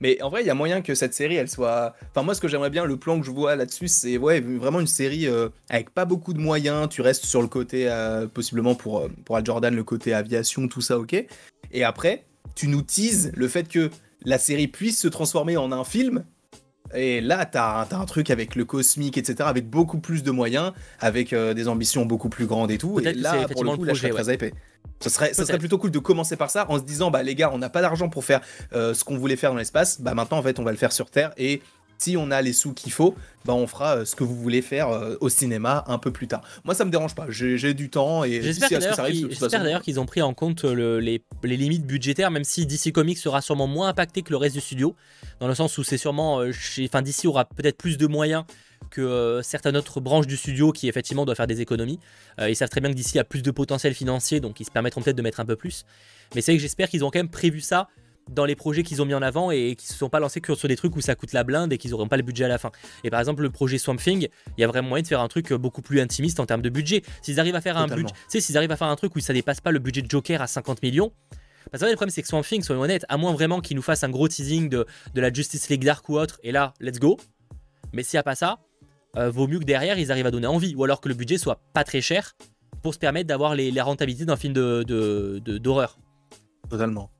[0.02, 1.94] Mais en vrai, il y a moyen que cette série, elle soit.
[2.10, 4.80] Enfin, moi, ce que j'aimerais bien, le plan que je vois là-dessus, c'est ouais, vraiment
[4.80, 5.28] une série
[5.70, 6.88] avec pas beaucoup de moyens.
[6.88, 7.88] Tu restes sur le côté,
[8.34, 11.24] possiblement pour, pour Al Jordan, le côté aviation, tout ça, ok.
[11.70, 12.24] Et après,
[12.56, 13.90] tu nous teases le fait que
[14.24, 16.24] la série puisse se transformer en un film.
[16.94, 20.72] Et là, t'as as un truc avec le cosmique, etc., avec beaucoup plus de moyens,
[21.00, 23.00] avec euh, des ambitions beaucoup plus grandes et tout.
[23.00, 24.52] Et là, pour le coup, là, je serais très épais.
[25.00, 27.34] Ce serait, ça serait plutôt cool de commencer par ça en se disant, bah les
[27.34, 28.40] gars, on n'a pas d'argent pour faire
[28.72, 30.00] euh, ce qu'on voulait faire dans l'espace.
[30.00, 31.60] Bah maintenant, en fait, on va le faire sur Terre et
[32.02, 34.60] si on a les sous qu'il faut, bah on fera euh, ce que vous voulez
[34.60, 36.42] faire euh, au cinéma un peu plus tard.
[36.64, 37.26] Moi, ça me dérange pas.
[37.28, 42.30] J'ai du temps et j'espère d'ailleurs qu'ils ont pris en compte euh, les, limites budgétaires,
[42.30, 44.96] même si DC Comics sera sûrement moins impacté que le reste du studio,
[45.38, 46.42] dans le sens où c'est sûrement,
[46.84, 48.44] enfin DC aura peut-être plus de moyens
[48.90, 52.00] que certaines autres branches du studio qui effectivement doivent faire des économies.
[52.40, 55.00] ils savent très bien que DC a plus de potentiel financier, donc ils se permettront
[55.02, 55.84] peut-être de mettre un peu plus.
[56.34, 57.88] Mais c'est que j'espère qu'ils ont quand même prévu ça
[58.32, 60.54] dans les projets qu'ils ont mis en avant et qui se sont pas lancés que
[60.54, 62.48] sur des trucs où ça coûte la blinde et qu'ils n'auront pas le budget à
[62.48, 62.70] la fin.
[63.04, 65.28] Et par exemple, le projet Swamp Thing, il y a vraiment moyen de faire un
[65.28, 67.02] truc beaucoup plus intimiste en termes de budget.
[67.22, 69.60] S'ils arrivent à faire un budget, s'ils arrivent à faire un truc où ça dépasse
[69.60, 71.12] pas le budget de Joker à 50 millions,
[71.70, 73.82] parce que le problème c'est que Swamp Thing, soyons honnêtes, à moins vraiment qu'ils nous
[73.82, 76.98] fassent un gros teasing de, de, la Justice League Dark ou autre, et là, let's
[76.98, 77.18] go.
[77.92, 78.58] Mais s'il n'y a pas ça,
[79.16, 81.38] euh, vaut mieux que derrière ils arrivent à donner envie, ou alors que le budget
[81.38, 82.34] soit pas très cher
[82.82, 84.84] pour se permettre d'avoir les, la rentabilité d'un film d'horreur.
[84.84, 85.58] De, de,
[86.68, 87.10] Totalement.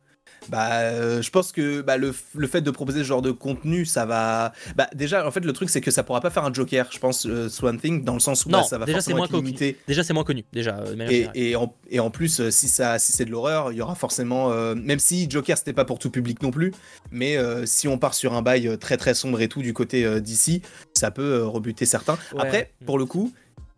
[0.49, 3.85] Bah, euh, je pense que bah, le, le, fait de proposer ce genre de contenu,
[3.85, 4.53] ça va.
[4.77, 6.99] Bah, déjà, en fait, le truc, c'est que ça pourra pas faire un Joker, je
[6.99, 9.53] pense, euh, Swan Thing, dans le sens où bah, ça va déjà, c'est moins connu.
[9.87, 10.45] Déjà, c'est moins connu.
[10.53, 13.79] Déjà, euh, et, et, en, et, en, plus, si, ça, si c'est de l'horreur, il
[13.79, 14.51] y aura forcément.
[14.75, 16.73] même si Joker, c'était pas pour tout public non plus,
[17.11, 20.63] mais si on part sur un bail très très sombre et tout du côté d'ici,
[20.95, 22.19] ça peut rebuter certains.
[22.39, 23.33] Après, pour le coup,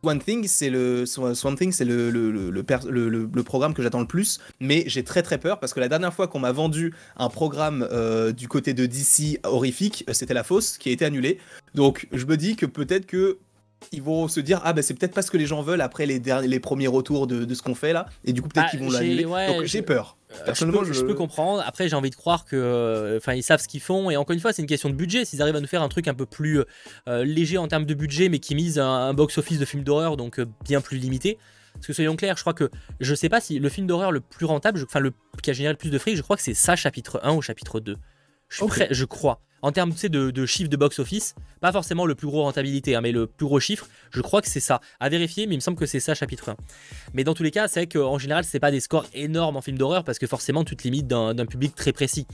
[0.05, 5.23] One Thing, c'est le le le, le, programme que j'attends le plus, mais j'ai très
[5.23, 8.75] très peur parce que la dernière fois qu'on m'a vendu un programme euh, du côté
[8.75, 11.39] de DC horrifique, euh, c'était la fausse qui a été annulée.
[11.75, 13.39] Donc je me dis que peut-être que
[13.93, 16.07] ils vont se dire ah bah c'est peut-être pas ce que les gens veulent après
[16.07, 18.67] les derniers, les premiers retours de, de ce qu'on fait là, et du coup peut-être
[18.67, 19.25] Bah, qu'ils vont l'annuler.
[19.25, 20.17] ouais, Donc j'ai peur.
[20.31, 21.63] Euh, je, Personnellement, peux, je peux comprendre.
[21.65, 24.11] Après, j'ai envie de croire que, euh, enfin, ils savent ce qu'ils font.
[24.11, 25.25] Et encore une fois, c'est une question de budget.
[25.25, 26.61] S'ils arrivent à nous faire un truc un peu plus
[27.09, 30.17] euh, léger en termes de budget, mais qui mise un, un box-office de film d'horreur,
[30.17, 31.39] donc euh, bien plus limité.
[31.75, 32.69] Parce que soyons clairs, je crois que
[32.99, 35.53] je sais pas si le film d'horreur le plus rentable, je- enfin le qui a
[35.53, 37.97] généré le plus de fric, je crois que c'est ça chapitre 1 ou chapitre 2.
[38.49, 39.41] Je, suis prêt- je crois.
[39.65, 42.97] En termes tu sais, de, de chiffre de box-office, pas forcément le plus gros rentabilité,
[42.97, 44.83] hein, mais le plus gros chiffre, je crois que c'est ça.
[45.01, 46.57] À vérifier, mais il me semble que c'est ça chapitre 1.
[47.15, 49.63] Mais dans tous les cas, c'est vrai qu'en général, c'est pas des scores énormes en
[49.63, 52.27] film d'horreur parce que forcément, tu te limites d'un public très précis.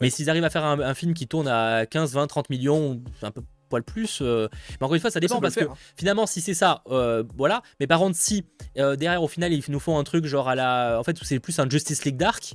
[0.00, 3.00] Mais s'ils arrivent à faire un, un film qui tourne à 15, 20, 30 millions,
[3.22, 4.18] un peu poil plus.
[4.20, 4.48] euh,
[4.80, 5.74] Mais encore une fois, ça dépend parce que hein.
[5.96, 7.62] finalement, si c'est ça, euh, voilà.
[7.78, 8.44] Mais par contre, si
[8.76, 10.98] euh, derrière, au final, ils nous font un truc genre à la.
[10.98, 12.54] En fait, c'est plus un Justice League Dark,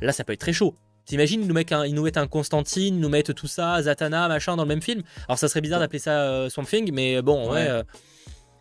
[0.00, 0.76] là, ça peut être très chaud.
[1.10, 3.82] T'imagines, ils nous, mettent un, ils nous mettent un Constantine, ils nous mettent tout ça,
[3.82, 5.02] Zatanna, machin, dans le même film.
[5.26, 7.54] Alors, ça serait bizarre d'appeler ça euh, Swamp Thing, mais bon, ouais.
[7.54, 7.68] Ouais.
[7.68, 7.82] euh,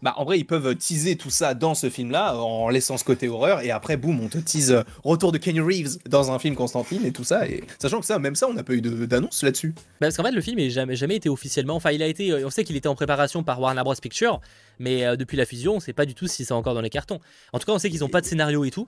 [0.01, 3.27] Bah, en vrai, ils peuvent teaser tout ça dans ce film-là, en laissant ce côté
[3.27, 6.55] horreur, et après, boum, on te tease euh, retour de Kenny Reeves dans un film
[6.55, 7.47] Constantine et tout ça.
[7.47, 9.73] Et sachant que ça, même ça, on n'a pas eu d'annonce là-dessus.
[9.75, 11.75] Bah, parce qu'en fait, le film n'a jamais, jamais été officiellement.
[11.75, 12.31] Enfin, il a été.
[12.31, 13.93] euh, On sait qu'il était en préparation par Warner Bros.
[14.01, 14.39] Pictures,
[14.79, 16.81] mais euh, depuis la fusion, on ne sait pas du tout si c'est encore dans
[16.81, 17.19] les cartons.
[17.53, 18.87] En tout cas, on sait qu'ils n'ont pas de scénario et tout.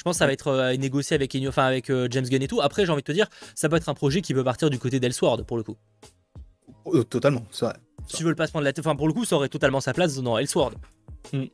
[0.00, 2.40] Je pense que ça va être euh, négocié avec, Ennio- enfin, avec euh, James Gunn
[2.42, 2.62] et tout.
[2.62, 4.78] Après, j'ai envie de te dire, ça peut être un projet qui peut partir du
[4.78, 5.76] côté d'Elsword pour le coup.
[6.86, 7.74] Oh, totalement, c'est vrai.
[8.08, 9.92] Si veulent pas se prendre la tête, enfin, pour le coup, ça aurait totalement sa
[9.92, 10.72] place dans Elsword.
[11.34, 11.50] Mais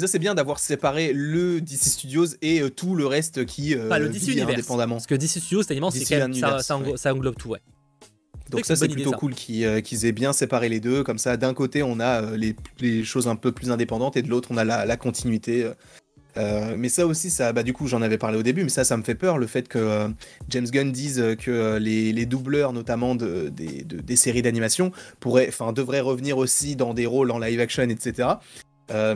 [0.00, 3.88] ça, c'est bien d'avoir séparé le DC Studios et euh, tout le reste qui euh,
[3.88, 4.52] Pas le DC vit Universe.
[4.52, 4.96] indépendamment.
[4.96, 6.96] Parce que DC Studios, c'est immense, c'est DC quand même- ça, ça, englo- ouais.
[6.98, 7.60] ça englobe tout, ouais.
[8.50, 9.16] Donc ça, c'est plutôt idée, ça.
[9.16, 11.02] cool qu'ils euh, aient bien séparé les deux.
[11.02, 14.22] Comme ça, d'un côté, on a euh, les, les choses un peu plus indépendantes et
[14.22, 15.70] de l'autre, on a la, la continuité.
[16.36, 18.82] Euh, mais ça aussi, ça, bah, du coup, j'en avais parlé au début, mais ça,
[18.84, 20.08] ça me fait peur, le fait que euh,
[20.48, 24.90] James Gunn dise que euh, les, les doubleurs, notamment de, des, de- des séries d'animation,
[25.20, 28.28] pourraient, enfin, devraient revenir aussi dans des rôles en live action, etc.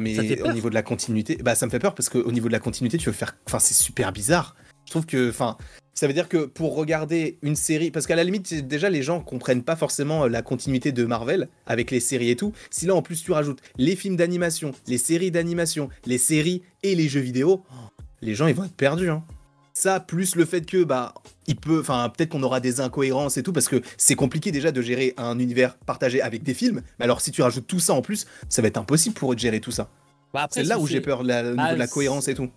[0.00, 2.52] Mais au niveau de la continuité, bah ça me fait peur parce qu'au niveau de
[2.52, 4.56] la continuité, tu veux faire, enfin c'est super bizarre.
[4.86, 5.58] Je trouve que, enfin,
[5.98, 9.20] ça veut dire que pour regarder une série, parce qu'à la limite déjà les gens
[9.20, 12.52] comprennent pas forcément euh, la continuité de Marvel avec les séries et tout.
[12.70, 16.94] Si là en plus tu rajoutes les films d'animation, les séries d'animation, les séries et
[16.94, 17.64] les jeux vidéo,
[18.22, 19.10] les gens ils vont être perdus.
[19.10, 19.24] Hein.
[19.74, 21.14] Ça plus le fait que bah
[21.48, 24.70] il peut, enfin peut-être qu'on aura des incohérences et tout parce que c'est compliqué déjà
[24.70, 26.82] de gérer un univers partagé avec des films.
[27.00, 29.34] Mais alors si tu rajoutes tout ça en plus, ça va être impossible pour eux
[29.34, 29.88] de gérer tout ça.
[30.32, 32.50] Bah, C'est là où j'ai peur, la- Ah, de la c'est- cohérence et tout.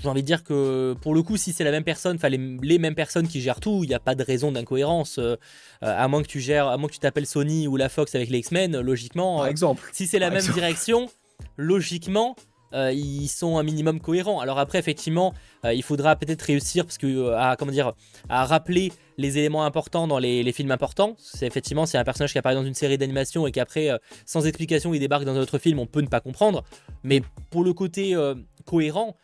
[0.00, 2.38] J'ai envie de dire que pour le coup, si c'est la même personne, enfin les,
[2.62, 5.18] les mêmes personnes qui gèrent tout, il n'y a pas de raison d'incohérence.
[5.18, 5.36] euh, euh,
[5.80, 8.30] à moins que tu gères, à moins que tu t'appelles Sony ou la Fox avec
[8.30, 9.38] les X-Men, logiquement.
[9.38, 9.82] Par euh, exemple.
[9.92, 10.58] si c'est la par même exemple.
[10.58, 11.08] direction,
[11.56, 12.36] logiquement,
[12.74, 14.40] euh, ils sont un minimum cohérents.
[14.40, 17.92] Alors après, effectivement, euh, il faudra peut-être réussir parce que euh, à comment dire,
[18.30, 21.14] à rappeler les éléments importants dans les, les films importants.
[21.18, 23.90] C'est effectivement, c'est un personnage qui apparaît dans une série d'animation et qu'après,
[24.24, 26.64] sans explication, il débarque dans un autre film, on peut ne pas comprendre.
[27.04, 28.16] Mais pour le côté
[28.64, 29.16] cohérent,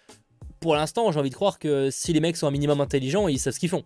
[0.60, 3.38] pour l'instant, j'ai envie de croire que si les mecs sont un minimum intelligents, ils
[3.38, 3.84] savent ce qu'ils font.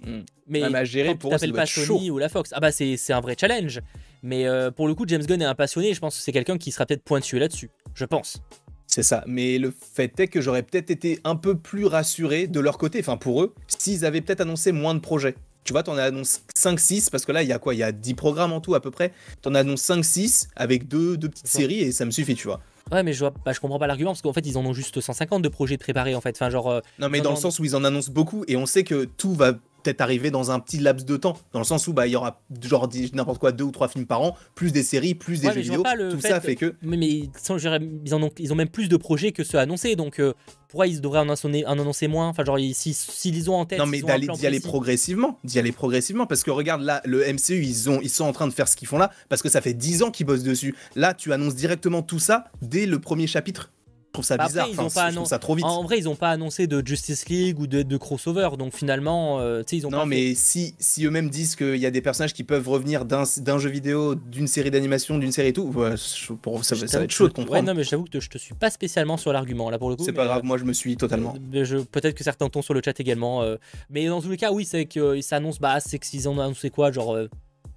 [0.00, 0.20] Mm.
[0.48, 1.84] Mais Ah, à gérer, quand pour t'appelles pas chaud.
[1.84, 3.80] Sony ou la Fox, ah bah c'est un vrai challenge.
[4.22, 5.94] Mais euh, pour le coup, James Gunn est un passionné.
[5.94, 7.70] Je pense que c'est quelqu'un qui sera peut-être pointueux là-dessus.
[7.94, 8.42] Je pense.
[8.86, 9.24] C'est ça.
[9.26, 13.00] Mais le fait est que j'aurais peut-être été un peu plus rassuré de leur côté,
[13.00, 15.34] enfin pour eux, s'ils avaient peut-être annoncé moins de projets.
[15.64, 17.74] Tu vois, t'en as annoncé 5-6, parce que là, il y a quoi?
[17.74, 19.12] Il y a 10 programmes en tout à peu près.
[19.42, 22.60] T'en annonces 5-6 avec deux, deux petites séries et ça me suffit, tu vois.
[22.92, 24.72] Ouais, mais je, vois, bah, je comprends pas l'argument parce qu'en fait, ils en ont
[24.72, 26.36] juste 150 de projets préparés en fait.
[26.36, 26.68] Enfin, genre.
[26.70, 29.04] euh, Non, mais dans le sens où ils en annoncent beaucoup et on sait que
[29.04, 29.54] tout va
[29.86, 31.38] peut-être arriver dans un petit laps de temps.
[31.52, 34.06] Dans le sens où bah, il y aura genre n'importe quoi, deux ou trois films
[34.06, 35.82] par an, plus des séries, plus des Ouais, jeux vidéo.
[36.10, 36.74] Tout fait ça fait que.
[36.82, 39.44] Mais, mais sans- je dirais, ils, en ont, ils ont même plus de projets que
[39.44, 39.96] ceux annoncés.
[39.96, 40.34] Donc euh,
[40.68, 43.54] pourquoi ils devraient en annoncer, en annoncer moins Enfin, genre, ils- si- s'ils les ont
[43.54, 43.78] en tête.
[43.78, 47.22] Non mais s'ils d'aller d'y aller progressivement, d'y aller progressivement parce que regarde là le
[47.32, 49.48] MCU ils ont ils sont en train de faire ce qu'ils font là parce que
[49.48, 50.74] ça fait 10 ans qu'ils bossent dessus.
[50.96, 53.70] Là tu annonces directement tout ça dès le premier chapitre.
[54.16, 55.66] Trouve ça Bah après, bizarre, ils Enfin, ont pas annon- ça trop vite.
[55.66, 58.48] En vrai, ils ont pas annoncé de Justice League ou de, de crossover.
[58.58, 61.76] Donc finalement, euh, tu sais, ils ont Non pas mais si, si eux-mêmes disent qu'il
[61.76, 63.24] y a des personnages qui peuvent revenir d'un
[63.58, 65.94] jeu vidéo, d'une série d'animation, d'une série et tout, ouais,
[66.40, 67.66] pour, ça, ça va être chaud de Ouais, comprendre.
[67.68, 70.04] non, mais j'avoue que je te suis pas spécialement sur l'argument là pour le coup.
[70.04, 71.34] C'est pas euh, grave, moi je me suis totalement.
[71.54, 73.42] Euh, Peut-être que certains tombent sur le chat également.
[73.42, 73.56] euh,
[73.90, 75.58] mais dans tous les cas, oui, c'est qu'ils s'annoncent.
[75.60, 77.18] Bah, c'est qu'ils ont annoncé quoi Genre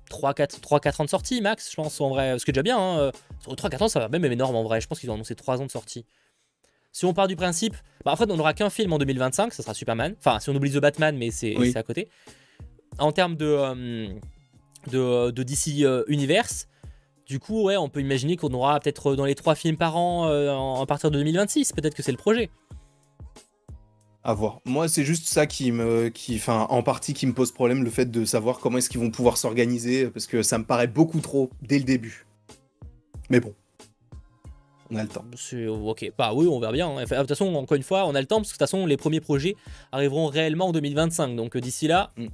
[0.10, 2.38] 3-4 ans de sortie, max, je pense, en vrai.
[2.39, 2.78] Ce qui est déjà bien.
[2.80, 2.99] Hein.
[2.99, 4.82] euh, Sur 3-4 ans, ça va même énorme en vrai.
[4.82, 6.06] Je pense qu'ils ont annoncé 3 ans de sortie.
[6.91, 7.75] Si on part du principe.
[8.04, 10.15] Bah, en fait, on n'aura qu'un film en 2025, ça sera Superman.
[10.19, 11.71] Enfin, si on oublie The Batman, mais c'est Oui.
[11.75, 12.10] à côté.
[12.97, 14.08] En termes de, euh,
[14.91, 16.67] de, de DC euh, Universe.
[17.28, 20.28] Du coup, ouais, on peut imaginer qu'on aura peut-être dans les 3 films par an
[20.28, 21.73] euh, en- à partir de 2026.
[21.73, 22.49] Peut-être que c'est le projet.
[24.23, 24.60] À voir.
[24.65, 27.89] Moi, c'est juste ça qui me, qui, enfin, en partie qui me pose problème, le
[27.89, 31.21] fait de savoir comment est-ce qu'ils vont pouvoir s'organiser, parce que ça me paraît beaucoup
[31.21, 32.25] trop dès le début.
[33.30, 33.54] Mais bon,
[34.91, 35.25] on a le temps.
[35.88, 36.89] Ok, bah oui, on verra bien.
[36.89, 37.04] Hein.
[37.04, 38.86] De toute façon, encore une fois, on a le temps parce que de toute façon,
[38.86, 39.56] les premiers projets
[39.91, 41.36] arriveront réellement en 2025.
[41.36, 42.28] Donc euh, d'ici là, mm.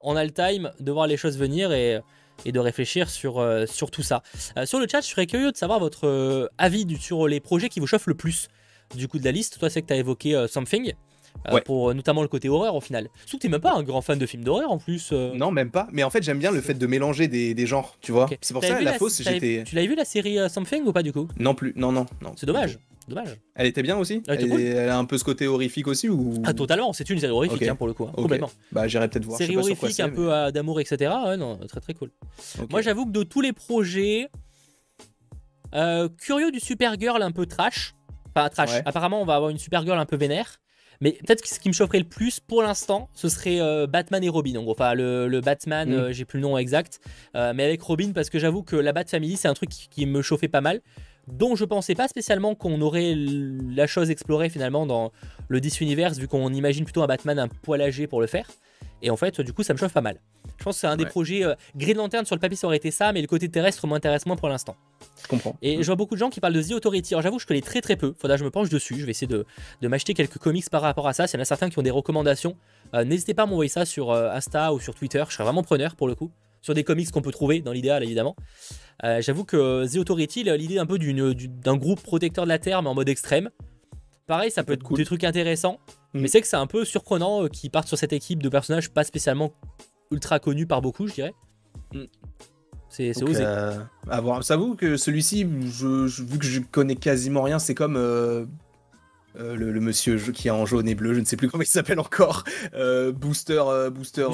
[0.00, 2.00] on a le time de voir les choses venir et,
[2.44, 4.22] et de réfléchir sur, euh, sur tout ça.
[4.56, 7.80] Euh, sur le chat, je serais curieux de savoir votre avis sur les projets qui
[7.80, 8.48] vous chauffent le plus
[8.94, 9.58] du coup de la liste.
[9.58, 10.92] Toi, c'est que tu as évoqué Something.
[11.46, 13.10] Euh, pour euh, notamment le côté horreur au final.
[13.16, 15.10] Surtout que t'es même pas un grand fan de films d'horreur en plus.
[15.12, 15.34] Euh.
[15.34, 15.88] Non, même pas.
[15.92, 18.28] Mais en fait, j'aime bien le fait de mélanger des, des genres, tu vois.
[18.40, 19.62] C'est pour ça la, la fausse, j'étais.
[19.66, 21.28] Tu l'avais vu la série Something ou pas du coup?
[21.38, 21.74] Non plus.
[21.76, 22.32] Non, non, non.
[22.36, 22.78] C'est dommage.
[23.06, 23.36] Dommage.
[23.54, 26.42] Elle était bien aussi elle, a un peu ce côté horrifique aussi ou?
[26.44, 28.50] Ah totalement, c'est une série horrifique hein, pour le coup, hein, complètement.
[28.72, 29.36] Bah j'irai peut-être voir.
[29.36, 31.12] Série horrifique, un peu d'amour, etc.
[31.26, 32.10] Ouais, non, très très cool.
[32.70, 34.30] Moi j'avoue que de tous les projets,
[36.18, 37.94] curieux du Supergirl un peu trash,
[38.32, 38.70] pas trash.
[38.86, 40.60] Apparemment on va avoir une Supergirl un peu vénère.
[41.04, 44.24] Mais peut-être que ce qui me chaufferait le plus pour l'instant, ce serait euh, Batman
[44.24, 44.56] et Robin.
[44.56, 45.92] En gros, enfin le, Batman, mm.
[45.92, 46.98] euh, j'ai plus le nom exact,
[47.36, 50.06] euh, mais avec Robin parce que j'avoue que la Bat Family, c'est un truc qui,
[50.06, 50.80] me chauffait pas mal,
[51.28, 55.12] dont je pensais pas spécialement qu'on aurait la chose explorée finalement dans
[55.48, 58.48] le DC Universe, vu qu'on imagine plutôt un Batman un poil âgé pour le faire.
[59.02, 60.20] Et en fait, du coup, ça me chauffe pas mal.
[60.58, 61.44] Je pense que c'est un des projets.
[61.44, 64.26] Euh, Green Lantern sur le papier ça aurait été ça, mais le côté terrestre m'intéresse
[64.26, 64.76] moins pour l'instant.
[65.22, 65.56] Je comprends.
[65.62, 67.14] Et je vois beaucoup de gens qui parlent de The Authority.
[67.14, 68.14] Alors j'avoue, je connais très très peu.
[68.18, 68.96] Faudra que je me penche dessus.
[68.98, 69.44] Je vais essayer de,
[69.82, 71.26] m'acheter quelques comics par rapport à ça.
[71.26, 72.56] S'il y en a certains qui ont des recommandations,
[72.94, 75.22] euh, n'hésitez pas à m'envoyer ça sur euh, Insta ou sur Twitter.
[75.28, 76.30] Je serais vraiment preneur pour le coup.
[76.62, 78.36] Sur des comics qu'on peut trouver dans l'idéal évidemment.
[79.02, 82.94] j'avoue que The Authority, l'idée un peu d'un groupe protecteur de la Terre mais en
[82.94, 83.50] mode extrême.
[84.26, 84.96] Pareil, ça peut être cool.
[84.96, 85.78] des trucs intéressants.
[86.14, 86.20] Mm.
[86.20, 89.04] Mais c'est que c'est un peu surprenant qu'ils partent sur cette équipe de personnages pas
[89.04, 89.52] spécialement
[90.10, 91.34] ultra connu par beaucoup, je dirais.
[91.92, 92.04] Mm.
[92.88, 93.42] C'est osé.
[93.44, 93.76] Euh,
[94.42, 98.46] Ça vous que celui-ci, je, vu que je connais quasiment rien, c'est comme euh,
[99.38, 101.66] euh, le, monsieur qui est en jaune et bleu, je ne sais plus comment il
[101.66, 102.44] s'appelle encore,
[102.74, 104.26] euh, Booster, Booster,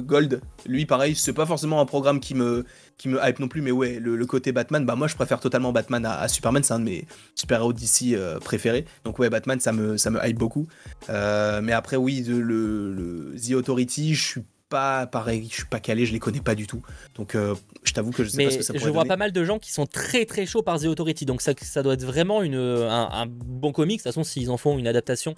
[0.00, 0.40] Gold.
[0.66, 2.64] Lui, pareil, c'est pas forcément un programme qui me,
[2.96, 5.72] qui me hype non plus, mais ouais, le, côté Batman, bah moi je préfère totalement
[5.72, 8.84] Batman à, Superman, c'est un de mes super-héros d'ici préférés.
[9.04, 10.66] Donc ouais, Batman, ça me, ça me hype beaucoup.
[11.08, 16.06] mais après, oui, le, le The Authority, je suis pas pareil, je suis pas calé,
[16.06, 16.82] je les connais pas du tout.
[17.14, 17.54] Donc euh,
[17.84, 19.44] je t'avoue que je sais pas ce que ça pourrait Je vois pas mal de
[19.44, 22.42] gens qui sont très très chauds par The Authority, donc ça, ça doit être vraiment
[22.42, 23.98] une, un, bon comic.
[23.98, 25.34] De toute façon, s'ils en font une adaptation,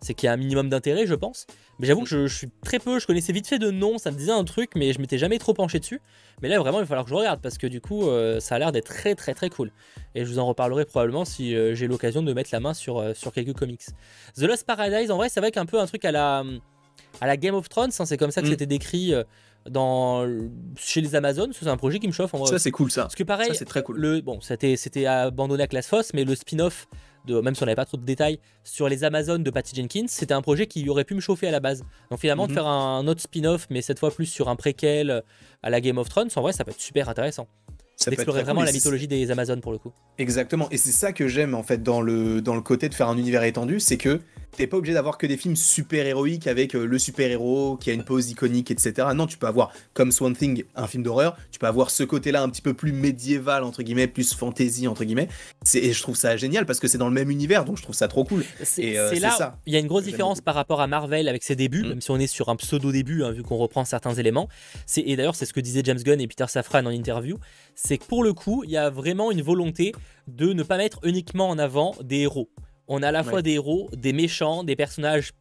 [0.00, 1.46] c'est qu'il y a un minimum d'intérêt, je pense.
[1.78, 4.16] Mais j'avoue que je, suis très peu, je connaissais vite fait de nom, ça me
[4.16, 6.00] disait un truc, mais je m'étais jamais trop penché dessus.
[6.42, 8.56] Mais là, vraiment, il va falloir que je regarde parce que du coup, euh, ça
[8.56, 9.72] a l'air d'être très très très cool.
[10.14, 13.16] Et je vous en reparlerai probablement si euh, j'ai l'occasion de mettre la main sur,
[13.16, 13.86] sur quelques comics.
[14.36, 16.44] The Lost Paradise, en vrai, c'est vrai qu'un peu un truc à la
[17.20, 17.90] à la Game of Thrones.
[17.98, 18.50] Hein, c'est comme ça que mm.
[18.50, 19.24] c'était décrit euh,
[19.68, 20.26] dans,
[20.76, 21.52] chez les Amazones.
[21.52, 22.34] C'est un projet qui me chauffe.
[22.34, 23.02] En ça, c'est cool ça.
[23.02, 23.98] Parce que pareil, c'est très cool.
[23.98, 26.86] Le, bon, c'était abandonné à Class Foss, mais le spin-off,
[27.26, 30.06] de, même si on n'avait pas trop de détails, sur les Amazones de Patty Jenkins,
[30.08, 31.84] c'était un projet qui aurait pu me chauffer à la base.
[32.10, 32.54] Donc finalement, de mm-hmm.
[32.54, 35.20] faire un, autre spin-off, mais cette fois plus sur un préquel euh,
[35.62, 37.48] à la Game of Thrones, en vrai, ça peut être super intéressant.
[37.96, 39.92] Ça d'explorer vraiment la mythologie des Amazones pour le coup.
[40.18, 43.08] Exactement, et c'est ça que j'aime en fait dans le, dans le côté de faire
[43.08, 44.20] un univers étendu, c'est que
[44.56, 47.90] t'es pas obligé d'avoir que des films super héroïques avec euh, le super héros qui
[47.90, 49.08] a une pose iconique, etc.
[49.14, 52.42] Non, tu peux avoir comme Swamp Thing un film d'horreur, tu peux avoir ce côté-là
[52.42, 55.28] un petit peu plus médiéval entre guillemets, plus fantasy entre guillemets.
[55.74, 57.94] Et je trouve ça génial parce que c'est dans le même univers, donc je trouve
[57.94, 58.44] ça trop cool.
[58.62, 61.56] C'est euh, là, il y a une grosse différence par rapport à Marvel avec ses
[61.56, 61.88] débuts, mm.
[61.88, 64.48] même si on est sur un pseudo début hein, vu qu'on reprend certains éléments.
[64.96, 67.38] Et d'ailleurs, c'est ce que disaient James Gunn et Peter Safran en interview,
[67.74, 69.92] c'est que pour le coup, il y a vraiment une volonté
[70.28, 72.48] de ne pas mettre uniquement en avant des héros.
[72.88, 75.32] On a à la fois des héros, des méchants, des personnages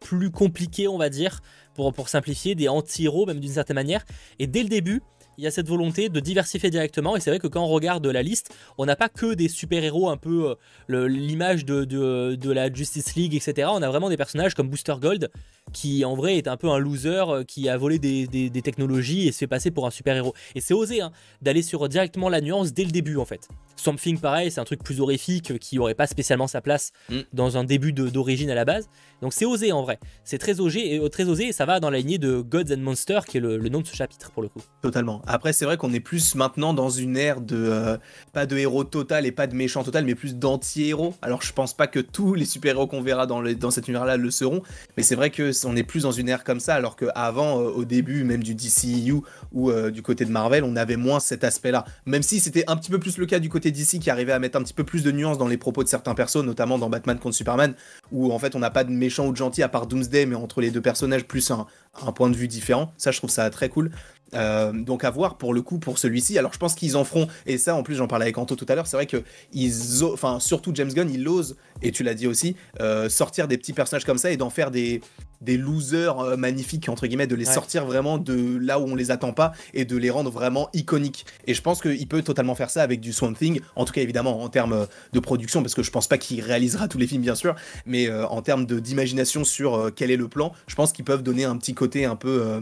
[0.00, 1.40] plus compliqués, on va dire,
[1.74, 4.04] pour, pour simplifier, des anti-héros même d'une certaine manière.
[4.38, 5.00] Et dès le début,
[5.38, 7.16] il y a cette volonté de diversifier directement.
[7.16, 10.10] Et c'est vrai que quand on regarde la liste, on n'a pas que des super-héros,
[10.10, 10.54] un peu
[10.90, 13.68] euh, l'image de, de, la Justice League, etc.
[13.72, 15.30] On a vraiment des personnages comme Booster Gold,
[15.72, 19.28] qui en vrai est un peu un loser, euh, qui a volé des, des, technologies
[19.28, 20.34] et se fait passer pour un super-héros.
[20.54, 23.48] Et c'est osé hein, d'aller sur directement la nuance dès le début, en fait.
[23.76, 27.20] Something, pareil, c'est un truc plus horrifique qui n'aurait pas spécialement sa place mm.
[27.32, 28.88] dans un début d'origine à la base.
[29.22, 29.98] Donc c'est osé en vrai.
[30.24, 32.72] C'est très osé, et, euh, très osé et ça va dans la lignée de Gods
[32.72, 34.60] and Monsters, qui est le, nom de ce chapitre pour le coup.
[34.82, 35.22] Totalement.
[35.26, 37.56] Après, c'est vrai qu'on est plus maintenant dans une ère de.
[37.56, 37.96] Euh,
[38.32, 41.14] pas de héros total et pas de méchant total, mais plus d'anti-héros.
[41.22, 44.30] Alors je pense pas que tous les super-héros qu'on verra dans, dans cet univers-là le
[44.30, 44.62] seront,
[44.96, 47.84] mais c'est vrai qu'on est plus dans une ère comme ça, alors qu'avant, euh, au
[47.84, 51.84] début même du DCEU ou du côté de Marvel, on avait moins cet aspect-là.
[52.06, 54.38] Même si c'était un petit peu plus le cas du côté DC qui arrivait à
[54.38, 56.88] mettre un petit peu plus de nuances dans les propos de certains persos, notamment dans
[56.88, 57.74] Batman contre Superman,
[58.10, 60.36] où en fait on n'a pas de méchant ou de gentil à part Doomsday, mais
[60.36, 61.66] entre les deux personnages plus un,
[62.12, 62.92] point de vue différent.
[62.96, 63.90] Ça, je trouve ça très cool.
[64.34, 66.38] Euh, donc à voir pour le coup pour celui-ci.
[66.38, 68.64] Alors je pense qu'ils en feront, et ça en plus j'en parlais avec Anto tout
[68.68, 69.22] à l'heure, c'est vrai que
[69.52, 73.58] ils, enfin surtout James Gunn, il ose, et tu l'as dit aussi, euh, sortir des
[73.58, 75.02] petits personnages comme ça et d'en faire des,
[75.42, 79.10] des losers euh, magnifiques entre guillemets, de les sortir vraiment de là où on les
[79.10, 81.26] attend pas et de les rendre vraiment iconiques.
[81.46, 84.00] Et je pense qu'il peut totalement faire ça avec du Swamp Thing, en tout cas
[84.00, 87.22] évidemment en termes de production, parce que je pense pas qu'il réalisera tous les films
[87.22, 87.54] bien sûr,
[87.86, 91.56] mais en termes d'imagination sur quel est le plan, je pense qu'ils peuvent donner un
[91.56, 92.60] petit côté un peu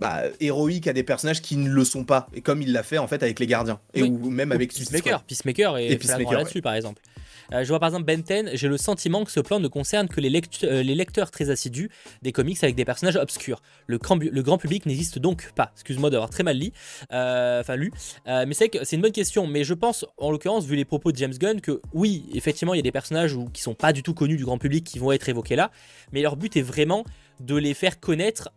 [0.00, 2.98] bah, héroïque à des personnages qui ne le sont pas, et comme il l'a fait
[2.98, 6.74] en fait avec les gardiens, et ou même avec Peacemaker, Peacemaker et, Peacemaker là-dessus par
[6.74, 7.02] exemple.
[7.52, 10.20] Euh, je vois par exemple Benten, j'ai le sentiment que ce plan ne concerne que
[10.20, 11.90] les, euh, les, lecteurs très assidus
[12.22, 13.62] des comics avec des personnages obscurs.
[13.86, 15.72] Le, grand public n'existe donc pas.
[15.74, 16.72] Excuse-moi d'avoir très mal lu.
[17.12, 17.92] Euh, enfin lu.
[18.26, 19.46] mais c'est c'est une bonne question.
[19.46, 22.78] Mais je pense, en l'occurrence, vu les propos de James Gunn, que oui, effectivement, il
[22.78, 24.98] y a des personnages où, qui sont pas du tout connus du grand public qui
[24.98, 25.70] vont être évoqués là.
[26.12, 27.04] Mais leur but est vraiment
[27.40, 28.50] de les faire connaître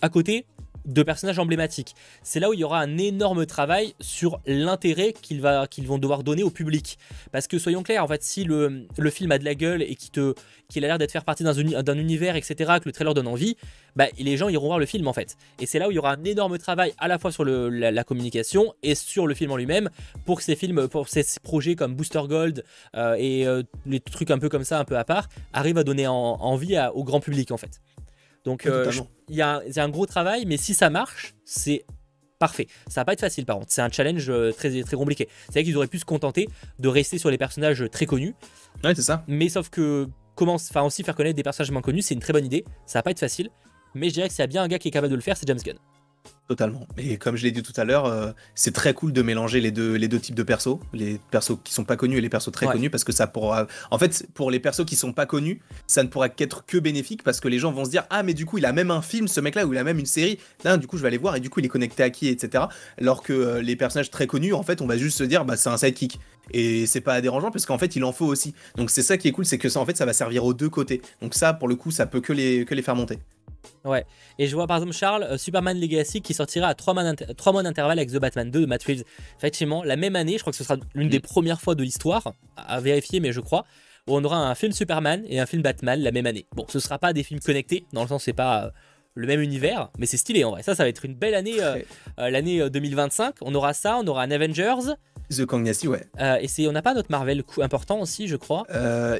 [0.00, 0.46] à côté
[0.84, 1.94] de personnages emblématiques.
[2.22, 6.42] C'est là où il y aura un énorme travail sur l'intérêt qu'ils vont devoir donner
[6.42, 6.98] au public.
[7.30, 10.84] Parce que soyons clairs, en fait, si le, film a de la gueule et qu'il
[10.84, 13.56] a l'air d'être faire partie d'un univers, etc., que le trailer donne envie,
[13.96, 15.36] bah, les gens iront voir le film en fait.
[15.60, 18.04] Et c'est là où il y aura un énorme travail à la fois sur la,
[18.04, 19.90] communication et sur le film en lui-même
[20.24, 22.64] pour que ces films, pour ces projets comme Booster Gold
[22.96, 25.84] euh, et euh, les trucs un peu comme ça, un peu à part, arrivent à
[25.84, 27.80] donner envie au grand public en fait.
[28.44, 28.90] Donc euh,
[29.28, 31.84] il y, a un gros travail, mais si ça marche, c'est
[32.38, 32.66] parfait.
[32.88, 35.28] Ça va pas être facile par contre, c'est un challenge euh, très, très compliqué.
[35.46, 38.34] C'est vrai qu'ils auraient pu se contenter de rester sur les personnages très connus.
[38.82, 39.24] Ouais, c'est ça.
[39.28, 42.32] Mais sauf que commence, enfin aussi faire connaître des personnages moins connus, c'est une très
[42.32, 42.64] bonne idée.
[42.86, 43.48] Ça va pas être facile,
[43.94, 45.22] mais je dirais que s'il y a bien un gars qui est capable de le
[45.22, 45.78] faire, c'est James Gunn.
[46.48, 46.86] Totalement.
[46.98, 49.70] Et comme je l'ai dit tout à l'heure, euh, c'est très cool de mélanger les
[49.70, 52.52] deux, les deux types de persos, les persos qui sont pas connus et les persos
[52.52, 53.66] très connus, parce que ça pourra.
[53.90, 57.22] En fait, pour les persos qui sont pas connus, ça ne pourra qu'être que bénéfique
[57.22, 59.00] parce que les gens vont se dire ah mais du coup il a même un
[59.00, 60.38] film ce mec-là ou il a même une série.
[60.64, 62.28] Là, du coup je vais aller voir et du coup il est connecté à qui
[62.28, 62.64] etc.
[63.00, 65.56] Alors que euh, les personnages très connus, en fait, on va juste se dire bah
[65.56, 66.20] c'est un sidekick
[66.50, 68.52] et c'est pas dérangeant parce qu'en fait il en faut aussi.
[68.76, 70.54] Donc c'est ça qui est cool, c'est que ça en fait ça va servir aux
[70.54, 71.00] deux côtés.
[71.22, 73.20] Donc ça pour le coup ça peut que les que les faire monter.
[73.84, 74.04] Ouais.
[74.38, 77.98] Et je vois par exemple Charles, euh, Superman Legacy qui sortira à 3 mois, d'intervalle
[77.98, 79.04] avec The Batman 2 de Matt Reeves.
[79.38, 81.22] Effectivement, la même année, je crois que ce sera l'une des mm.
[81.22, 83.64] premières fois de l'histoire, à vérifier, mais je crois,
[84.06, 86.46] où on aura un film Superman et un film Batman la même année.
[86.54, 88.70] Bon, ce sera pas des films connectés, dans le sens c'est pas euh,
[89.14, 90.62] le même univers, mais c'est stylé en vrai.
[90.62, 91.78] Ça, ça va être une belle année, euh,
[92.16, 93.36] l'année 2025.
[93.42, 94.94] On aura ça, on aura un Avengers.
[95.32, 96.06] The Kang ouais.
[96.40, 98.64] et c'est, on n'a pas notre Marvel important aussi, je crois.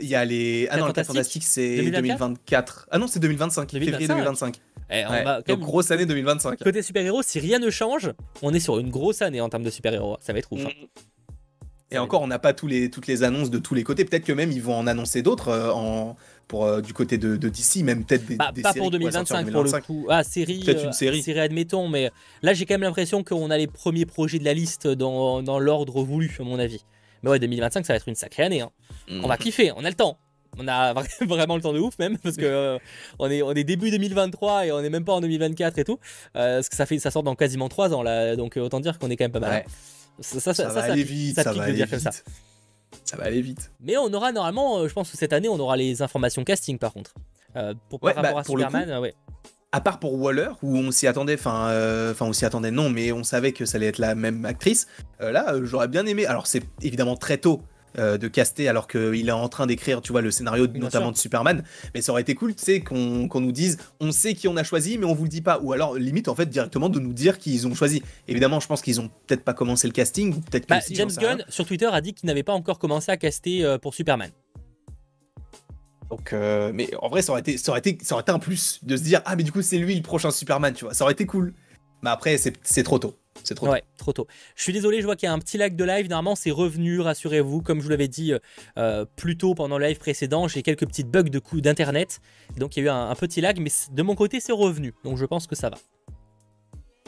[0.00, 0.68] Il y a les.
[0.70, 2.88] Ah non, le Fantastique, c'est 2024.
[2.90, 4.60] Ah non, c'est 2025, février 2025.
[4.90, 5.04] Eh,
[5.48, 6.58] Donc, grosse année 2025.
[6.62, 9.70] Côté super-héros, si rien ne change, on est sur une grosse année en termes de
[9.70, 10.18] super-héros.
[10.20, 10.64] Ça va être ouf.
[10.66, 10.70] Hein.
[11.92, 11.96] Mm.
[11.96, 14.04] Et encore, on n'a pas tous les, toutes les annonces de tous les côtés.
[14.04, 16.16] Peut-être que même ils vont en annoncer d'autres euh, en,
[16.48, 19.64] pour, euh, du côté de, de DC, même peut-être des, bah, Pas pour 2025, pour
[19.64, 20.06] le coup.
[20.08, 21.22] Ah, série, peut-être une euh, série.
[21.22, 22.10] série, admettons, mais
[22.42, 25.58] là j'ai quand même l'impression qu'on a les premiers projets de la liste dans, dans
[25.58, 26.84] l'ordre voulu, à mon avis.
[27.22, 28.62] Mais ouais, 2025, ça va être une sacrée année.
[28.62, 28.70] Hein.
[29.08, 29.38] On va mm.
[29.38, 30.18] kiffer, on a le temps
[30.58, 32.78] on a vraiment le temps de ouf même parce que euh,
[33.18, 35.98] on est on est début 2023 et on est même pas en 2024 et tout
[36.36, 38.98] euh, parce que ça fait ça sort dans quasiment 3 ans là donc autant dire
[38.98, 39.64] qu'on est quand même pas mal
[40.20, 42.08] ça, va aller vite ça, va aller vite
[43.04, 43.16] ça.
[43.16, 46.02] va aller vite mais on aura normalement je pense que cette année on aura les
[46.02, 47.14] informations casting par contre
[47.88, 49.14] pour par rapport bah, à Superman ouais
[49.74, 51.68] à part pour Waller, où on s'y attendait, enfin,
[52.10, 54.86] enfin on s'y attendait non, mais on savait que ça allait être la même actrice.
[55.18, 56.26] là, j'aurais bien aimé.
[56.26, 57.62] Alors c'est évidemment très tôt
[57.98, 61.16] euh, de caster alors qu'il est en train d'écrire, tu vois, le scénario notamment de
[61.16, 61.62] Superman.
[61.94, 64.64] Mais ça aurait été cool, tu sais, qu'on nous dise, on sait qui on a
[64.64, 65.60] choisi, mais on vous le dit pas.
[65.62, 68.02] Ou alors, limite, en fait, directement de nous dire qui ils ont choisi.
[68.28, 71.66] Évidemment, je pense qu'ils ont peut-être pas commencé le casting, peut-être bah, James Gunn, sur
[71.66, 74.30] Twitter, a dit qu'il n'avait pas encore commencé à caster euh, pour Superman.
[76.10, 78.38] Donc, euh, mais en vrai, ça aurait, été, ça, aurait été, ça aurait été un
[78.38, 80.92] plus de se dire, ah, mais du coup, c'est lui le prochain Superman, tu vois.
[80.92, 81.54] Ça aurait été cool.
[82.02, 83.16] Mais après, c'est trop tôt.
[83.44, 84.26] C'est trop ouais, trop tôt.
[84.54, 86.08] Je suis désolé, je vois qu'il y a un petit lag de live.
[86.08, 87.62] Normalement, c'est revenu, rassurez-vous.
[87.62, 88.32] Comme je vous l'avais dit
[88.78, 92.20] euh, plus tôt pendant le live précédent, j'ai quelques petites bugs de coup d'internet.
[92.56, 94.94] Donc, il y a eu un petit lag, mais de mon côté, c'est revenu.
[95.04, 95.76] Donc, je pense que ça va.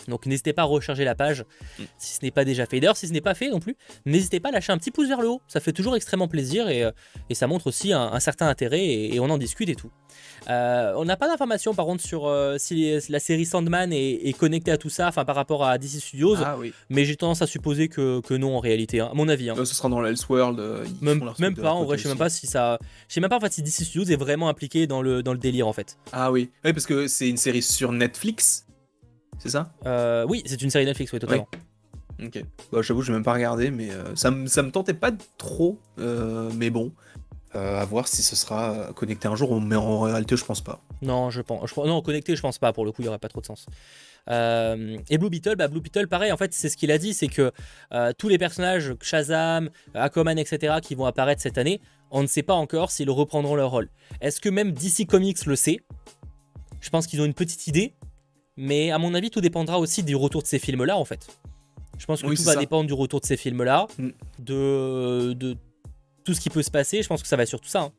[0.08, 1.44] Donc n'hésitez pas à recharger la page
[1.78, 1.82] mm.
[1.98, 2.80] si ce n'est pas déjà fait.
[2.80, 3.76] D'ailleurs, si ce n'est pas fait non plus,
[4.06, 5.40] n'hésitez pas à lâcher un petit pouce vers le haut.
[5.48, 6.90] Ça fait toujours extrêmement plaisir et, euh,
[7.32, 9.90] ça montre aussi un, certain intérêt et, on en discute et tout.
[10.48, 14.70] Euh, on n'a pas d'informations par contre sur euh, si la série Sandman est, connectée
[14.70, 16.36] à tout ça, enfin par rapport à DC Studios.
[16.36, 16.56] Ah
[16.90, 19.50] mais j'ai tendance à supposer que, non en réalité, hein, à mon avis.
[19.50, 19.54] Hein.
[19.56, 20.60] ce sera dans l'Elseworld.
[21.00, 22.78] même, même pas, en vrai, je sais même pas si ça.
[23.08, 25.32] Je sais même pas en fait si DC Studios est vraiment impliqué dans le, dans
[25.32, 25.96] le délire en fait.
[26.12, 28.66] Ah oui, oui parce que c'est une série sur Netflix
[29.44, 31.46] c'est ça euh, Oui, c'est une série Netflix, oui, totalement.
[32.22, 32.42] Ok.
[32.72, 35.10] Bah, j'avoue, je vais même pas regarder, mais euh, ça, me, ça me tentait pas
[35.36, 36.92] trop, euh, mais bon.
[37.52, 40.80] à voir si ce sera connecté un jour, mais en réalité, je pense pas.
[41.02, 41.68] Non, je pense.
[41.68, 42.72] Je, non, connecté, je pense pas.
[42.72, 43.66] Pour le coup, il y aurait pas trop de sens.
[44.28, 47.28] et Blue Beetle, bah, Blue Beetle, pareil, en fait, c'est ce qu'il a dit, c'est
[47.28, 47.52] que
[48.16, 52.54] tous les personnages, Shazam, Aquaman, etc., qui vont apparaître cette année, on ne sait pas
[52.54, 53.90] encore s'ils reprendront leur rôle.
[54.22, 55.80] Est-ce que même DC Comics le sait?
[56.80, 57.94] Je pense qu'ils ont une petite idée,
[58.56, 61.26] mais à mon avis, tout dépendra aussi du retour de ces films-là, en fait.
[61.98, 64.08] Je pense que tout va dépendre du retour de ces films-là, mm.
[64.40, 65.56] de, de
[66.24, 67.02] tout ce qui peut se passer.
[67.02, 67.82] Je pense que ça va surtout ça.
[67.82, 67.92] Hein.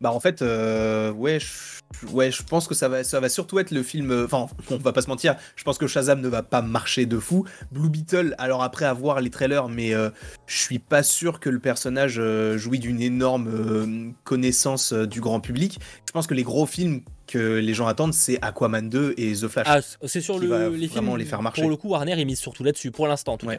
[0.00, 3.58] Bah en fait, euh, ouais, je, ouais, je pense que ça va, ça va surtout
[3.58, 4.10] être le film.
[4.10, 5.36] Euh, enfin, on va pas se mentir.
[5.56, 7.46] Je pense que Shazam ne va pas marcher de fou.
[7.72, 10.10] Blue Beetle, alors après avoir les trailers, mais euh,
[10.46, 12.20] je suis pas sûr que le personnage
[12.56, 15.78] jouit d'une énorme connaissance du grand public.
[16.06, 19.48] Je pense que les gros films que les gens attendent, c'est Aquaman 2 et The
[19.48, 19.66] Flash.
[19.68, 21.16] Ah, c'est sur le, les films.
[21.16, 21.62] les faire marcher.
[21.62, 23.34] Pour le coup, Warner il mise surtout là-dessus pour l'instant.
[23.34, 23.56] En tout cas.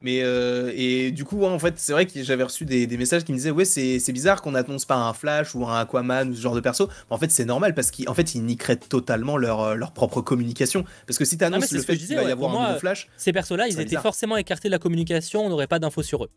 [0.00, 3.32] Mais euh, et du coup, en fait, c'est vrai que j'avais reçu des, messages qui
[3.32, 6.40] me disaient Ouais, c'est bizarre qu'on annonce pas un Flash ou un Aquaman ou ce
[6.40, 6.88] genre de perso.
[7.10, 10.84] en fait, c'est normal parce qu'en fait, ils niqueraient totalement leur, euh, leur propre communication.
[11.06, 13.08] Parce que si tu annonces le fait qu'il va y avoir un nouveau Flash.
[13.16, 16.30] Ces persos-là, ils étaient forcément écartés de la communication, on n'aurait pas d'infos sur eux.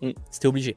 [0.00, 0.10] Mm.
[0.30, 0.76] C'était obligé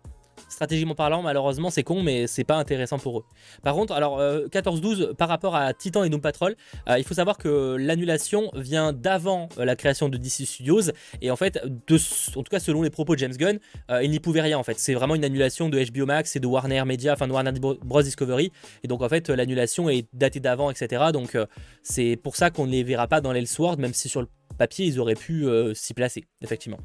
[0.51, 3.23] stratégiquement parlant, malheureusement, c'est con, mais c'est pas intéressant pour eux.
[3.63, 6.55] Par contre, alors 14-12 euh, par rapport à Titan et Doom Patrol,
[6.89, 10.91] euh, il faut savoir que l'annulation vient d'avant euh, la création de DC Studios
[11.21, 13.59] et en fait, en tout cas selon les propos de James Gunn,
[14.01, 14.79] il n'y pouvait rien en fait.
[14.79, 18.01] C'est vraiment une annulation de HBO Max et de Warner Media, enfin de Warner Bros
[18.01, 18.51] Discovery,
[18.83, 21.05] et donc en fait l'annulation est datée d'avant, etc.
[21.13, 21.37] Donc
[21.83, 24.27] c'est pour ça qu'on ne les verra pas dans l'Elsword, même si sur le
[24.57, 26.79] papier ils auraient pu s'y placer, effectivement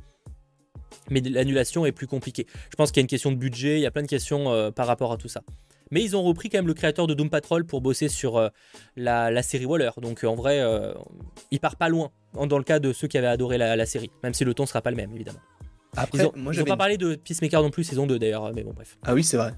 [1.10, 2.46] mais l'annulation est plus compliquée.
[2.70, 4.52] Je pense qu'il y a une question de budget, il y a plein de questions
[4.52, 5.42] euh, par rapport à tout ça.
[5.92, 8.48] Mais ils ont repris quand même le créateur de Doom Patrol pour bosser sur euh,
[8.96, 9.90] la, série Waller.
[10.02, 10.62] Donc euh, en vrai,
[11.50, 14.34] il part pas loin dans le cas de ceux qui avaient adoré la, série, même
[14.34, 15.40] si le ton sera pas le même évidemment.
[15.96, 18.72] Après, ils ont, moi, pas parlé de Peacemaker non plus saison 2 d'ailleurs, mais bon
[18.74, 18.98] bref.
[19.04, 19.54] Ah oui c'est vrai.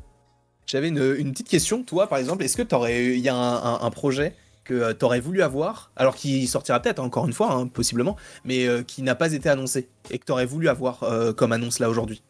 [0.67, 3.91] J'avais une, petite question, toi par exemple, est-ce que tu aurais il y a un
[3.91, 4.35] projet
[4.69, 8.17] que euh, tu aurais voulu avoir, alors qui sortira peut-être encore une fois, hein, possiblement,
[8.45, 11.51] mais euh, qui n'a pas été annoncé et que tu aurais voulu avoir euh, comme
[11.53, 12.23] annonce là aujourd'hui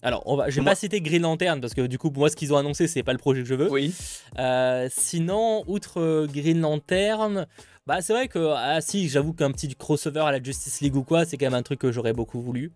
[0.00, 2.30] alors, on va, je vais pas citer Green Lantern parce que du coup, pour moi,
[2.30, 3.68] ce qu'ils ont annoncé, c'est pas le projet que je veux.
[3.68, 3.92] Oui.
[4.90, 7.48] sinon, outre Green Lantern,
[7.84, 11.02] bah c'est vrai que ah si, j'avoue qu'un petit crossover à la Justice League ou
[11.02, 12.70] quoi, c'est quand même un truc que j'aurais beaucoup voulu.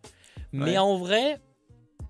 [0.52, 1.38] Mais en vrai,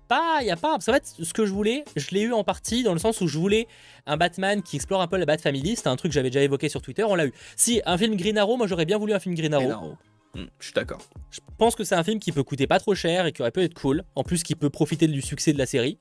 [0.07, 0.75] pas, il y a pas.
[0.75, 3.27] En fait, ce que je voulais, je l'ai eu en partie dans le sens où
[3.27, 3.67] je voulais
[4.05, 5.75] un Batman qui explore un peu la Bat Family.
[5.75, 7.03] C'était un truc que j'avais déjà évoqué sur Twitter.
[7.03, 7.33] On l'a eu.
[7.55, 9.95] Si un film Green Arrow, moi j'aurais bien voulu un film Green Arrow.
[10.35, 10.99] Hmm, je suis d'accord.
[11.29, 13.51] Je pense que c'est un film qui peut coûter pas trop cher et qui aurait
[13.51, 14.03] pu être cool.
[14.15, 15.99] En plus, qui peut profiter du succès de la série.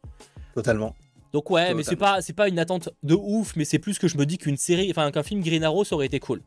[0.55, 0.94] Totalement.
[1.32, 4.07] Donc ouais, mais c'est pas c'est pas une attente de ouf, mais c'est plus que
[4.07, 6.42] je me dis qu'une série, enfin qu'un film Green Arrow ça aurait été cool.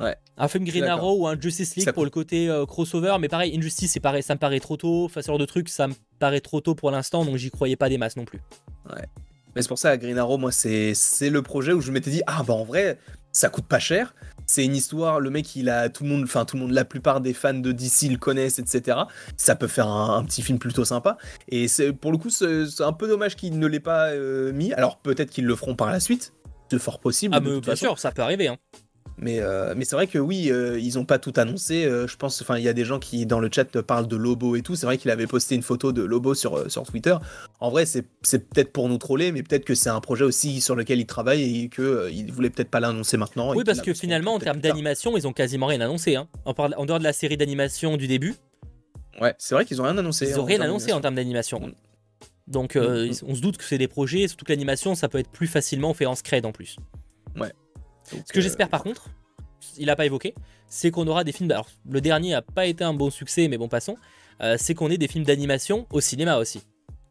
[0.00, 0.16] Ouais.
[0.36, 3.56] Un film Green Arrow ou un Justice League pour le côté euh, crossover, mais pareil,
[3.56, 5.06] Injustice, c'est pareil, ça me paraît trop tôt.
[5.06, 7.76] Enfin, ce genre de truc, ça me paraît trop tôt pour l'instant, donc j'y croyais
[7.76, 8.40] pas des masses non plus.
[8.88, 9.04] Ouais.
[9.56, 12.44] Mais c'est pour ça, Green Arrow, moi, c'est le projet où je m'étais dit, ah
[12.46, 12.98] bah en vrai,
[13.32, 14.14] ça coûte pas cher.
[14.46, 16.84] C'est une histoire, le mec, il a tout le monde, enfin tout le monde, la
[16.84, 18.98] plupart des fans de DC le connaissent, etc.
[19.36, 21.18] Ça peut faire un, petit film plutôt sympa.
[21.48, 24.72] Et c'est pour le coup, c'est un peu dommage qu'il ne l'ait pas euh, mis.
[24.72, 26.32] Alors peut-être qu'ils le feront par la suite,
[26.70, 27.34] c'est fort possible.
[27.36, 28.48] Ah, mais bien sûr, ça peut arriver.
[28.48, 28.56] Hein.
[29.20, 31.84] Mais, euh, mais c'est vrai que oui, euh, ils n'ont pas tout annoncé.
[31.84, 34.16] Euh, je pense, enfin, il y a des gens qui dans le chat parlent de
[34.16, 34.76] Lobo et tout.
[34.76, 37.16] C'est vrai qu'il avait posté une photo de Lobo sur, sur Twitter.
[37.58, 40.76] En vrai, c'est peut-être pour nous troller, mais peut-être que c'est un projet aussi sur
[40.76, 43.54] lequel il travaille et qu'il ne voulait peut-être pas l'annoncer maintenant.
[43.54, 46.14] Oui, parce que finalement, en termes d'animation, ils ont quasiment rien annoncé.
[46.14, 46.28] Hein.
[46.44, 48.36] En, en, dehors de la série d'animation du début.
[49.20, 50.30] Ouais, c'est vrai qu'ils ont rien annoncé.
[50.30, 51.58] Ils n'ont rien annoncé en termes d'animation.
[51.58, 51.72] Mm.
[52.46, 53.12] Donc, mm, mm.
[53.26, 55.92] on se doute que c'est des projets, surtout que l'animation, ça peut être plus facilement
[55.92, 56.76] fait en scred en plus.
[57.36, 57.52] Ouais.
[58.26, 59.08] Ce que j'espère par contre,
[59.78, 60.34] il n'a pas évoqué,
[60.68, 61.50] c'est qu'on aura des films.
[61.50, 63.96] Alors, le dernier n'a pas été un bon succès, mais bon, passons.
[64.40, 66.62] Euh, c'est qu'on ait des films d'animation au cinéma aussi.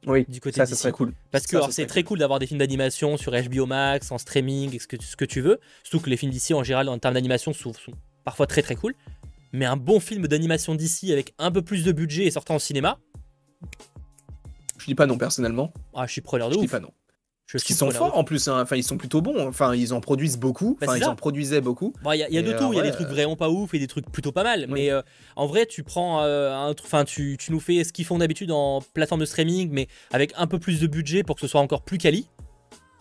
[0.06, 1.14] Oui, du côté ça, ça serait cool.
[1.32, 4.88] Parce que c'est très cool d'avoir des films d'animation sur HBO Max, en streaming, ce
[4.88, 5.60] que, ce que tu veux.
[5.84, 7.74] Surtout que les films d'ici, en général, en termes d'animation, sont,
[8.24, 8.94] parfois très très cool.
[9.52, 12.60] Mais un bon film d'animation d'ici avec un peu plus de budget et sortant au
[12.60, 13.00] cinéma.
[14.78, 15.74] Je dis pas non personnellement.
[15.94, 16.92] Ah, je suis preneur de je Dis pas non.
[17.48, 18.62] Qu'ils sont forts en plus, hein.
[18.62, 21.62] enfin ils sont plutôt bons, enfin ils en produisent beaucoup, bah, enfin ils en produisaient
[21.62, 21.94] beaucoup.
[22.14, 23.88] Il y a, de tout, il y a des trucs vraiment pas ouf et des
[23.88, 25.02] trucs plutôt pas mal, mais euh,
[25.38, 28.52] en vrai tu prends euh, un enfin tu, tu, nous fais ce qu'ils font d'habitude
[28.52, 31.62] en plateforme de streaming, mais avec un peu plus de budget pour que ce soit
[31.62, 32.28] encore plus quali.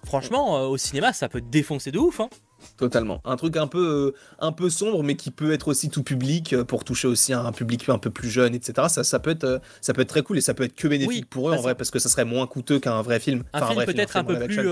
[0.04, 2.20] Franchement, euh, au cinéma ça peut défoncer de ouf.
[2.20, 2.28] Hein.
[2.76, 3.20] Totalement.
[3.24, 6.52] Un truc un peu, euh, un peu sombre, mais qui peut être aussi tout public
[6.52, 8.88] euh, pour toucher aussi un public un peu plus jeune, etc.
[8.88, 10.88] Ça, ça, peut être, euh, ça peut être très cool et ça peut être que
[10.88, 13.44] bénéfique pour eux en vrai, parce que ça serait moins coûteux qu'un vrai film.
[13.52, 14.68] Un film peut-être un, peu plus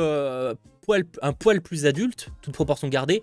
[0.83, 3.23] poil, un poil plus adulte, toute proportion gardée,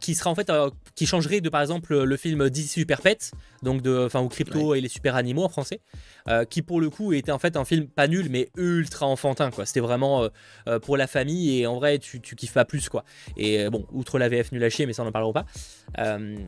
[0.00, 3.32] qui sera en fait euh, qui changerait de par exemple le film DC Super Pets
[3.62, 5.80] donc de enfin ou Crypto et les super animaux en français
[6.28, 9.50] euh, qui pour le coup était en fait un film pas nul mais ultra enfantin
[9.50, 9.66] quoi.
[9.66, 10.28] C'était vraiment
[10.68, 13.04] euh, pour la famille et en vrai tu, tu kiffes pas plus quoi.
[13.36, 15.46] Et bon outre la VF nul à chier mais ça on en parlera pas.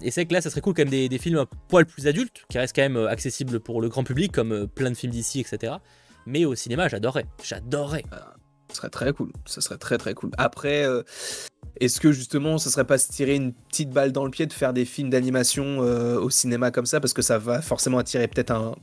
[0.03, 2.07] Et c'est que là ça serait cool quand même des, des, films un poil plus
[2.07, 5.40] adultes qui restent quand même accessibles pour le grand public comme plein de films d'ici
[5.40, 5.74] etc
[6.26, 7.26] mais au cinéma j'adorerais.
[7.42, 8.05] J'adorerais
[8.70, 10.86] ce serait très cool ça serait très très cool après
[11.80, 14.52] est-ce que justement, ce serait pas se tirer une petite balle dans le pied de
[14.52, 17.00] faire des films d'animation euh, au cinéma comme ça?
[17.00, 18.74] Parce que ça va forcément attirer peut-être un,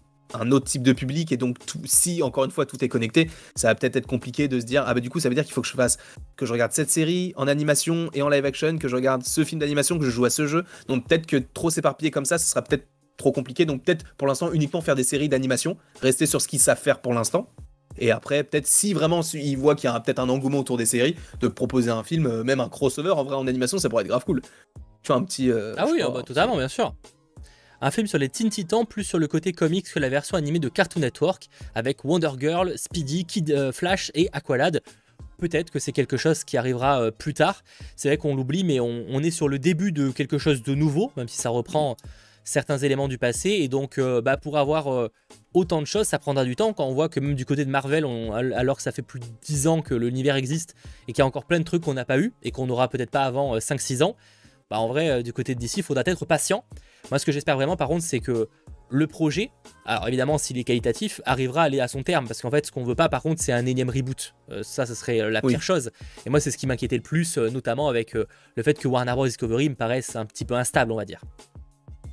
[0.51, 1.31] autre type de public.
[1.31, 4.59] Et donc, si encore une fois tout est connecté, ça va peut-être être compliqué de
[4.59, 5.97] se dire Ah bah du coup, ça veut dire qu'il faut que je fasse,
[6.35, 9.43] que je regarde cette série en animation et en live action, que je regarde ce
[9.43, 10.63] film d'animation, que je joue à ce jeu.
[10.88, 13.65] Donc peut-être que trop s'éparpiller comme ça, ce sera peut-être trop compliqué.
[13.65, 16.99] Donc peut-être pour l'instant uniquement faire des séries d'animation, rester sur ce qu'ils savent faire
[16.99, 17.49] pour l'instant.
[18.00, 20.86] Et après, peut-être si vraiment ils voient qu'il y a peut-être un engouement autour des
[20.86, 24.04] séries, de proposer un film, euh, même un crossover en vrai en animation, ça pourrait
[24.04, 24.41] être grave cool.
[25.04, 25.52] Tu vois, un petit.
[25.52, 26.93] Euh, ah oui, bah, totalement, bien sûr.
[27.80, 30.60] Un film sur les Teen Titans, plus sur le côté comics que la version animée
[30.60, 34.82] de Cartoon Network, avec Wonder Girl, Speedy, Kid euh, Flash et Aqualad.
[35.38, 37.64] Peut-être que c'est quelque chose qui arrivera plus tard.
[37.95, 41.12] C'est vrai qu'on l'oublie, mais on, est sur le début de quelque chose de nouveau,
[41.16, 41.95] même si ça reprend
[42.48, 43.50] certains éléments du passé.
[43.50, 45.10] Et donc, bah, pour avoir
[45.54, 47.70] autant de choses, ça prendra du temps quand on voit que même du côté de
[47.70, 48.06] Marvel,
[48.56, 50.76] alors que ça fait plus de 10 ans que l'univers existe
[51.08, 52.88] et qu'il y a encore plein de trucs qu'on n'a pas eu et qu'on n'aura
[52.89, 54.16] peut-être pas avant 5-6 euh, ans,
[54.70, 56.64] bah en vrai, euh, du côté de DC, il faudra être patient.
[57.10, 58.50] Moi, ce que j'espère vraiment, par contre, c'est que
[58.89, 59.52] le projet,
[59.86, 62.28] alors évidemment, s'il est qualitatif, arrivera à aller à son terme.
[62.28, 64.36] Parce qu'en fait, ce qu'on veut pas, par contre, c'est un énième reboot.
[64.52, 65.91] Euh, ça, ce serait la pire chose.
[66.26, 69.26] Et moi, c'est ce qui m'inquiétait le plus, notamment avec le fait que Warner Bros.
[69.26, 71.22] Discovery me paraisse un petit peu instable, on va dire.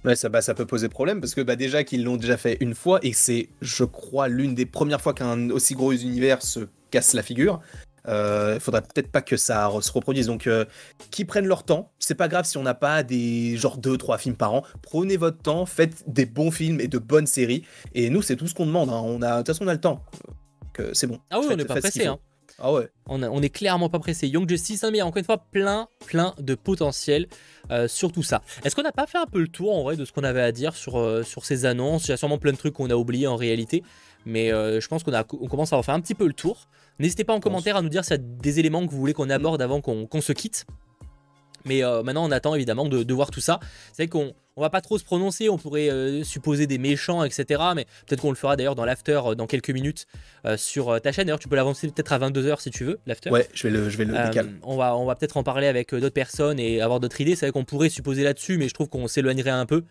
[0.05, 2.59] Ouais, ça, bah, ça peut poser problème parce que bah, déjà qu'ils l'ont déjà fait
[2.61, 6.61] une fois et c'est, je crois, l'une des premières fois qu'un aussi gros univers se
[6.91, 7.61] casse la figure.
[8.07, 10.27] Il euh, faudrait peut-être pas que ça se reproduise.
[10.27, 10.67] Donc, euh,
[11.11, 11.91] qui prennent leur temps.
[11.99, 14.63] C'est pas grave si on n'a pas des genre 2-3 films par an.
[14.83, 17.65] Prenez votre temps, faites des bons films et de bonnes séries.
[17.95, 18.91] Et nous, c'est tout ce qu'on demande.
[18.91, 19.01] Hein.
[19.03, 20.05] On a, de toute façon, on a le temps.
[20.93, 21.19] c'est bon.
[21.31, 22.05] Ah oui, on n'est pas pressé.
[22.05, 22.19] Hein.
[22.61, 22.89] Ah ouais.
[23.07, 24.29] On, on est clairement pas pressé.
[24.29, 27.27] Young Justice, hein, mais encore une fois, plein, plein de potentiel
[27.71, 28.43] euh, sur tout ça.
[28.65, 30.41] Est-ce qu'on n'a pas fait un peu le tour en vrai de ce qu'on avait
[30.41, 32.05] à dire sur, euh, sur ces annonces?
[32.07, 33.83] Il y a sûrement plein de trucs qu'on a oubliés en réalité,
[34.25, 36.69] mais euh, je pense qu'on on commence à en faire un petit peu le tour.
[37.01, 39.15] N'hésitez pas en commentaire à nous dire s'il y a des éléments que vous voulez
[39.15, 40.65] qu'on aborde avant qu'on se quitte.
[41.65, 43.59] Mais maintenant, on attend évidemment de, de voir tout ça.
[43.93, 47.25] C'est vrai qu'on on va pas trop se prononcer, on pourrait euh, supposer des méchants,
[47.25, 47.61] etc.
[47.75, 50.07] Mais peut-être qu'on le fera d'ailleurs dans l'after euh, dans quelques minutes
[50.47, 51.27] euh, sur ta chaîne.
[51.27, 53.31] D'ailleurs, tu peux l'avancer peut-être à 22h si tu veux, l'after.
[53.31, 54.51] Ouais, je vais le, je vais le décaler.
[54.63, 57.35] On va, on va peut-être en parler avec d'autres personnes et avoir d'autres idées.
[57.35, 59.85] C'est vrai qu'on pourrait supposer là-dessus, mais je trouve qu'on s'éloignerait un peu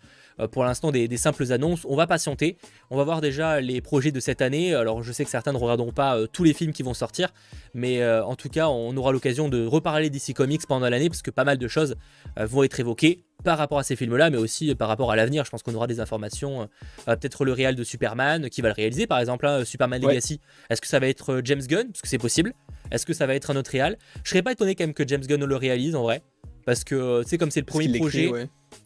[0.50, 1.84] pour l'instant des, simples annonces.
[1.88, 2.56] On va patienter.
[2.90, 4.74] On va voir déjà les projets de cette année.
[4.74, 7.32] Alors, je sais que certains ne regarderont pas tous les films qui vont sortir,
[7.74, 11.30] mais en tout cas, on aura l'occasion de reparler d'ici comics pendant l'année parce que
[11.30, 11.96] pas mal de choses
[12.36, 15.44] vont être évoquées par rapport à ces films-là, mais aussi par rapport à l'avenir.
[15.44, 16.62] Je pense qu'on aura des informations.
[16.62, 16.66] Euh,
[17.08, 20.40] euh, peut-être le réal de Superman, qui va le réaliser par exemple, hein, Superman Legacy.
[20.70, 21.88] Est-ce que ça va être euh, James Gunn?
[21.88, 22.52] Parce que c'est possible.
[22.90, 23.96] Est-ce que ça va être un autre réal?
[24.24, 26.22] Je serais pas étonné quand même que James Gunn le réalise en vrai.
[26.66, 28.30] Parce que c'est comme c'est le premier projet.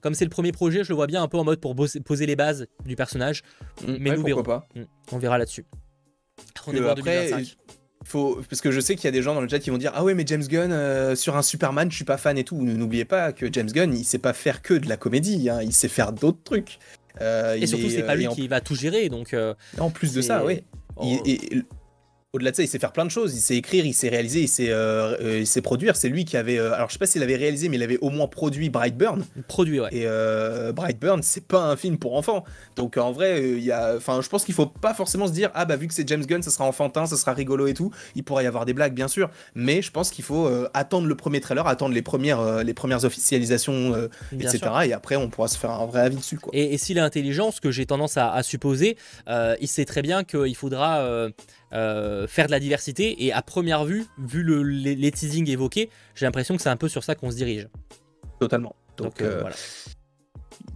[0.03, 2.27] Comme c'est le premier projet, je le vois bien un peu en mode pour poser
[2.27, 3.43] les bases du personnage.
[3.87, 4.43] Mm, mais nous verrons.
[4.43, 4.67] Pas.
[4.75, 4.83] Mm,
[5.13, 5.65] on verra là-dessus.
[6.65, 7.57] Rendez-vous en 2025
[8.05, 9.79] faut parce que je sais qu'il y a des gens dans le chat qui vont
[9.79, 12.45] dire ah ouais mais James Gunn euh, sur un Superman je suis pas fan et
[12.45, 12.57] tout.
[12.61, 15.61] N'oubliez pas que James Gunn il sait pas faire que de la comédie hein.
[15.63, 16.79] il sait faire d'autres trucs.
[17.21, 20.23] Euh, et surtout c'est pas lui qui va tout gérer donc euh, en plus de
[20.23, 20.63] ça oui
[22.35, 23.35] au-delà de ça, il sait faire plein de choses.
[23.35, 25.97] Il sait écrire, il sait réaliser, il sait, euh, euh, il sait produire.
[25.97, 26.59] C'est lui qui avait.
[26.59, 29.25] Euh, alors, je sais pas s'il avait réalisé, mais il avait au moins produit Brightburn.
[29.49, 29.89] Produit, ouais.
[29.93, 32.45] Et Brightburn, c'est pas un film pour enfants.
[32.77, 33.95] Donc, en vrai, il y a.
[33.97, 36.25] Enfin, je pense qu'il faut pas forcément se dire, ah bah, vu que c'est James
[36.25, 37.91] Gunn, ça sera enfantin, ça sera rigolo et tout.
[38.15, 39.31] Il pourrait y avoir des blagues, bien sûr.
[39.55, 44.09] Mais je pense qu'il faut attendre le premier trailer, attendre les premières, les premières officialisations,
[44.33, 44.61] etc.
[44.85, 46.39] Et après, on pourra se faire un vrai avis dessus.
[46.39, 46.51] Quoi.
[46.55, 50.25] Et, s'il est intelligent, ce que j'ai tendance à, à supposer, il sait très bien
[50.25, 51.31] qu'il faudra
[51.73, 53.25] euh, faire de la diversité.
[53.25, 56.89] Et à première vue, vu le, les, teasings évoqués, j'ai l'impression que c'est un peu
[56.89, 57.69] sur ça qu'on se dirige.
[58.41, 58.75] Totalement.
[58.97, 59.57] Donc, euh, voilà.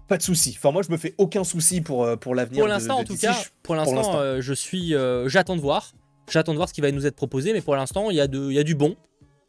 [0.08, 0.54] Pas de souci.
[0.56, 2.60] Enfin, moi, je me fais aucun souci pour, euh, pour l'avenir.
[2.60, 4.94] Pour l'instant, en tout cas, pour l'instant, je suis,
[5.26, 5.92] j'attends de voir.
[6.30, 8.26] J'attends de voir ce qui va nous être proposé, mais pour l'instant, il y, a
[8.26, 8.96] y a du bon,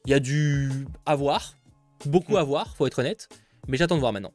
[0.05, 0.71] il y a du
[1.05, 1.55] à voir,
[2.05, 2.37] beaucoup mm.
[2.37, 3.29] à voir, faut être honnête.
[3.67, 4.33] Mais j'attends de voir maintenant.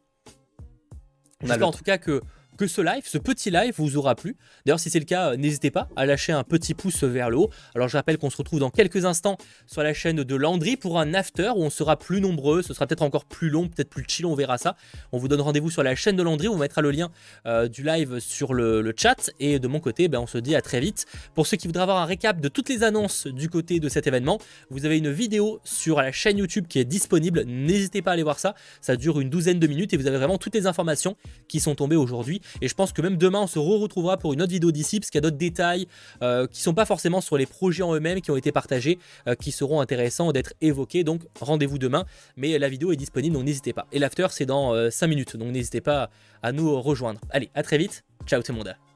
[1.42, 2.22] J'espère en tout cas que
[2.58, 4.36] que ce live, ce petit live vous aura plu.
[4.66, 7.50] D'ailleurs, si c'est le cas, n'hésitez pas à lâcher un petit pouce vers le haut.
[7.74, 10.98] Alors, je rappelle qu'on se retrouve dans quelques instants sur la chaîne de Landry pour
[10.98, 12.62] un after où on sera plus nombreux.
[12.62, 14.76] Ce sera peut-être encore plus long, peut-être plus chill, on verra ça.
[15.12, 16.48] On vous donne rendez-vous sur la chaîne de Landry.
[16.48, 17.10] On mettra le lien
[17.46, 19.30] euh, du live sur le, chat.
[19.38, 21.06] Et de mon côté, ben, on se dit à très vite.
[21.34, 24.08] Pour ceux qui voudraient avoir un récap de toutes les annonces du côté de cet
[24.08, 24.38] événement,
[24.70, 27.44] vous avez une vidéo sur la chaîne YouTube qui est disponible.
[27.46, 28.56] N'hésitez pas à aller voir ça.
[28.80, 31.76] Ça dure une douzaine de minutes et vous avez vraiment toutes les informations qui sont
[31.76, 32.40] tombées aujourd'hui.
[32.60, 35.10] Et je pense que même demain, on se retrouvera pour une autre vidéo d'ici, parce
[35.10, 35.86] qu'il y a d'autres détails
[36.22, 39.34] euh, qui sont pas forcément sur les projets en eux-mêmes, qui ont été partagés, euh,
[39.34, 41.04] qui seront intéressants d'être évoqués.
[41.04, 42.04] Donc rendez-vous demain,
[42.36, 43.86] mais la vidéo est disponible, donc n'hésitez pas.
[43.92, 46.10] Et l'after, c'est dans 5 euh, minutes, donc n'hésitez pas
[46.42, 47.20] à nous rejoindre.
[47.30, 48.04] Allez, à très vite.
[48.26, 48.87] Ciao tout le monde.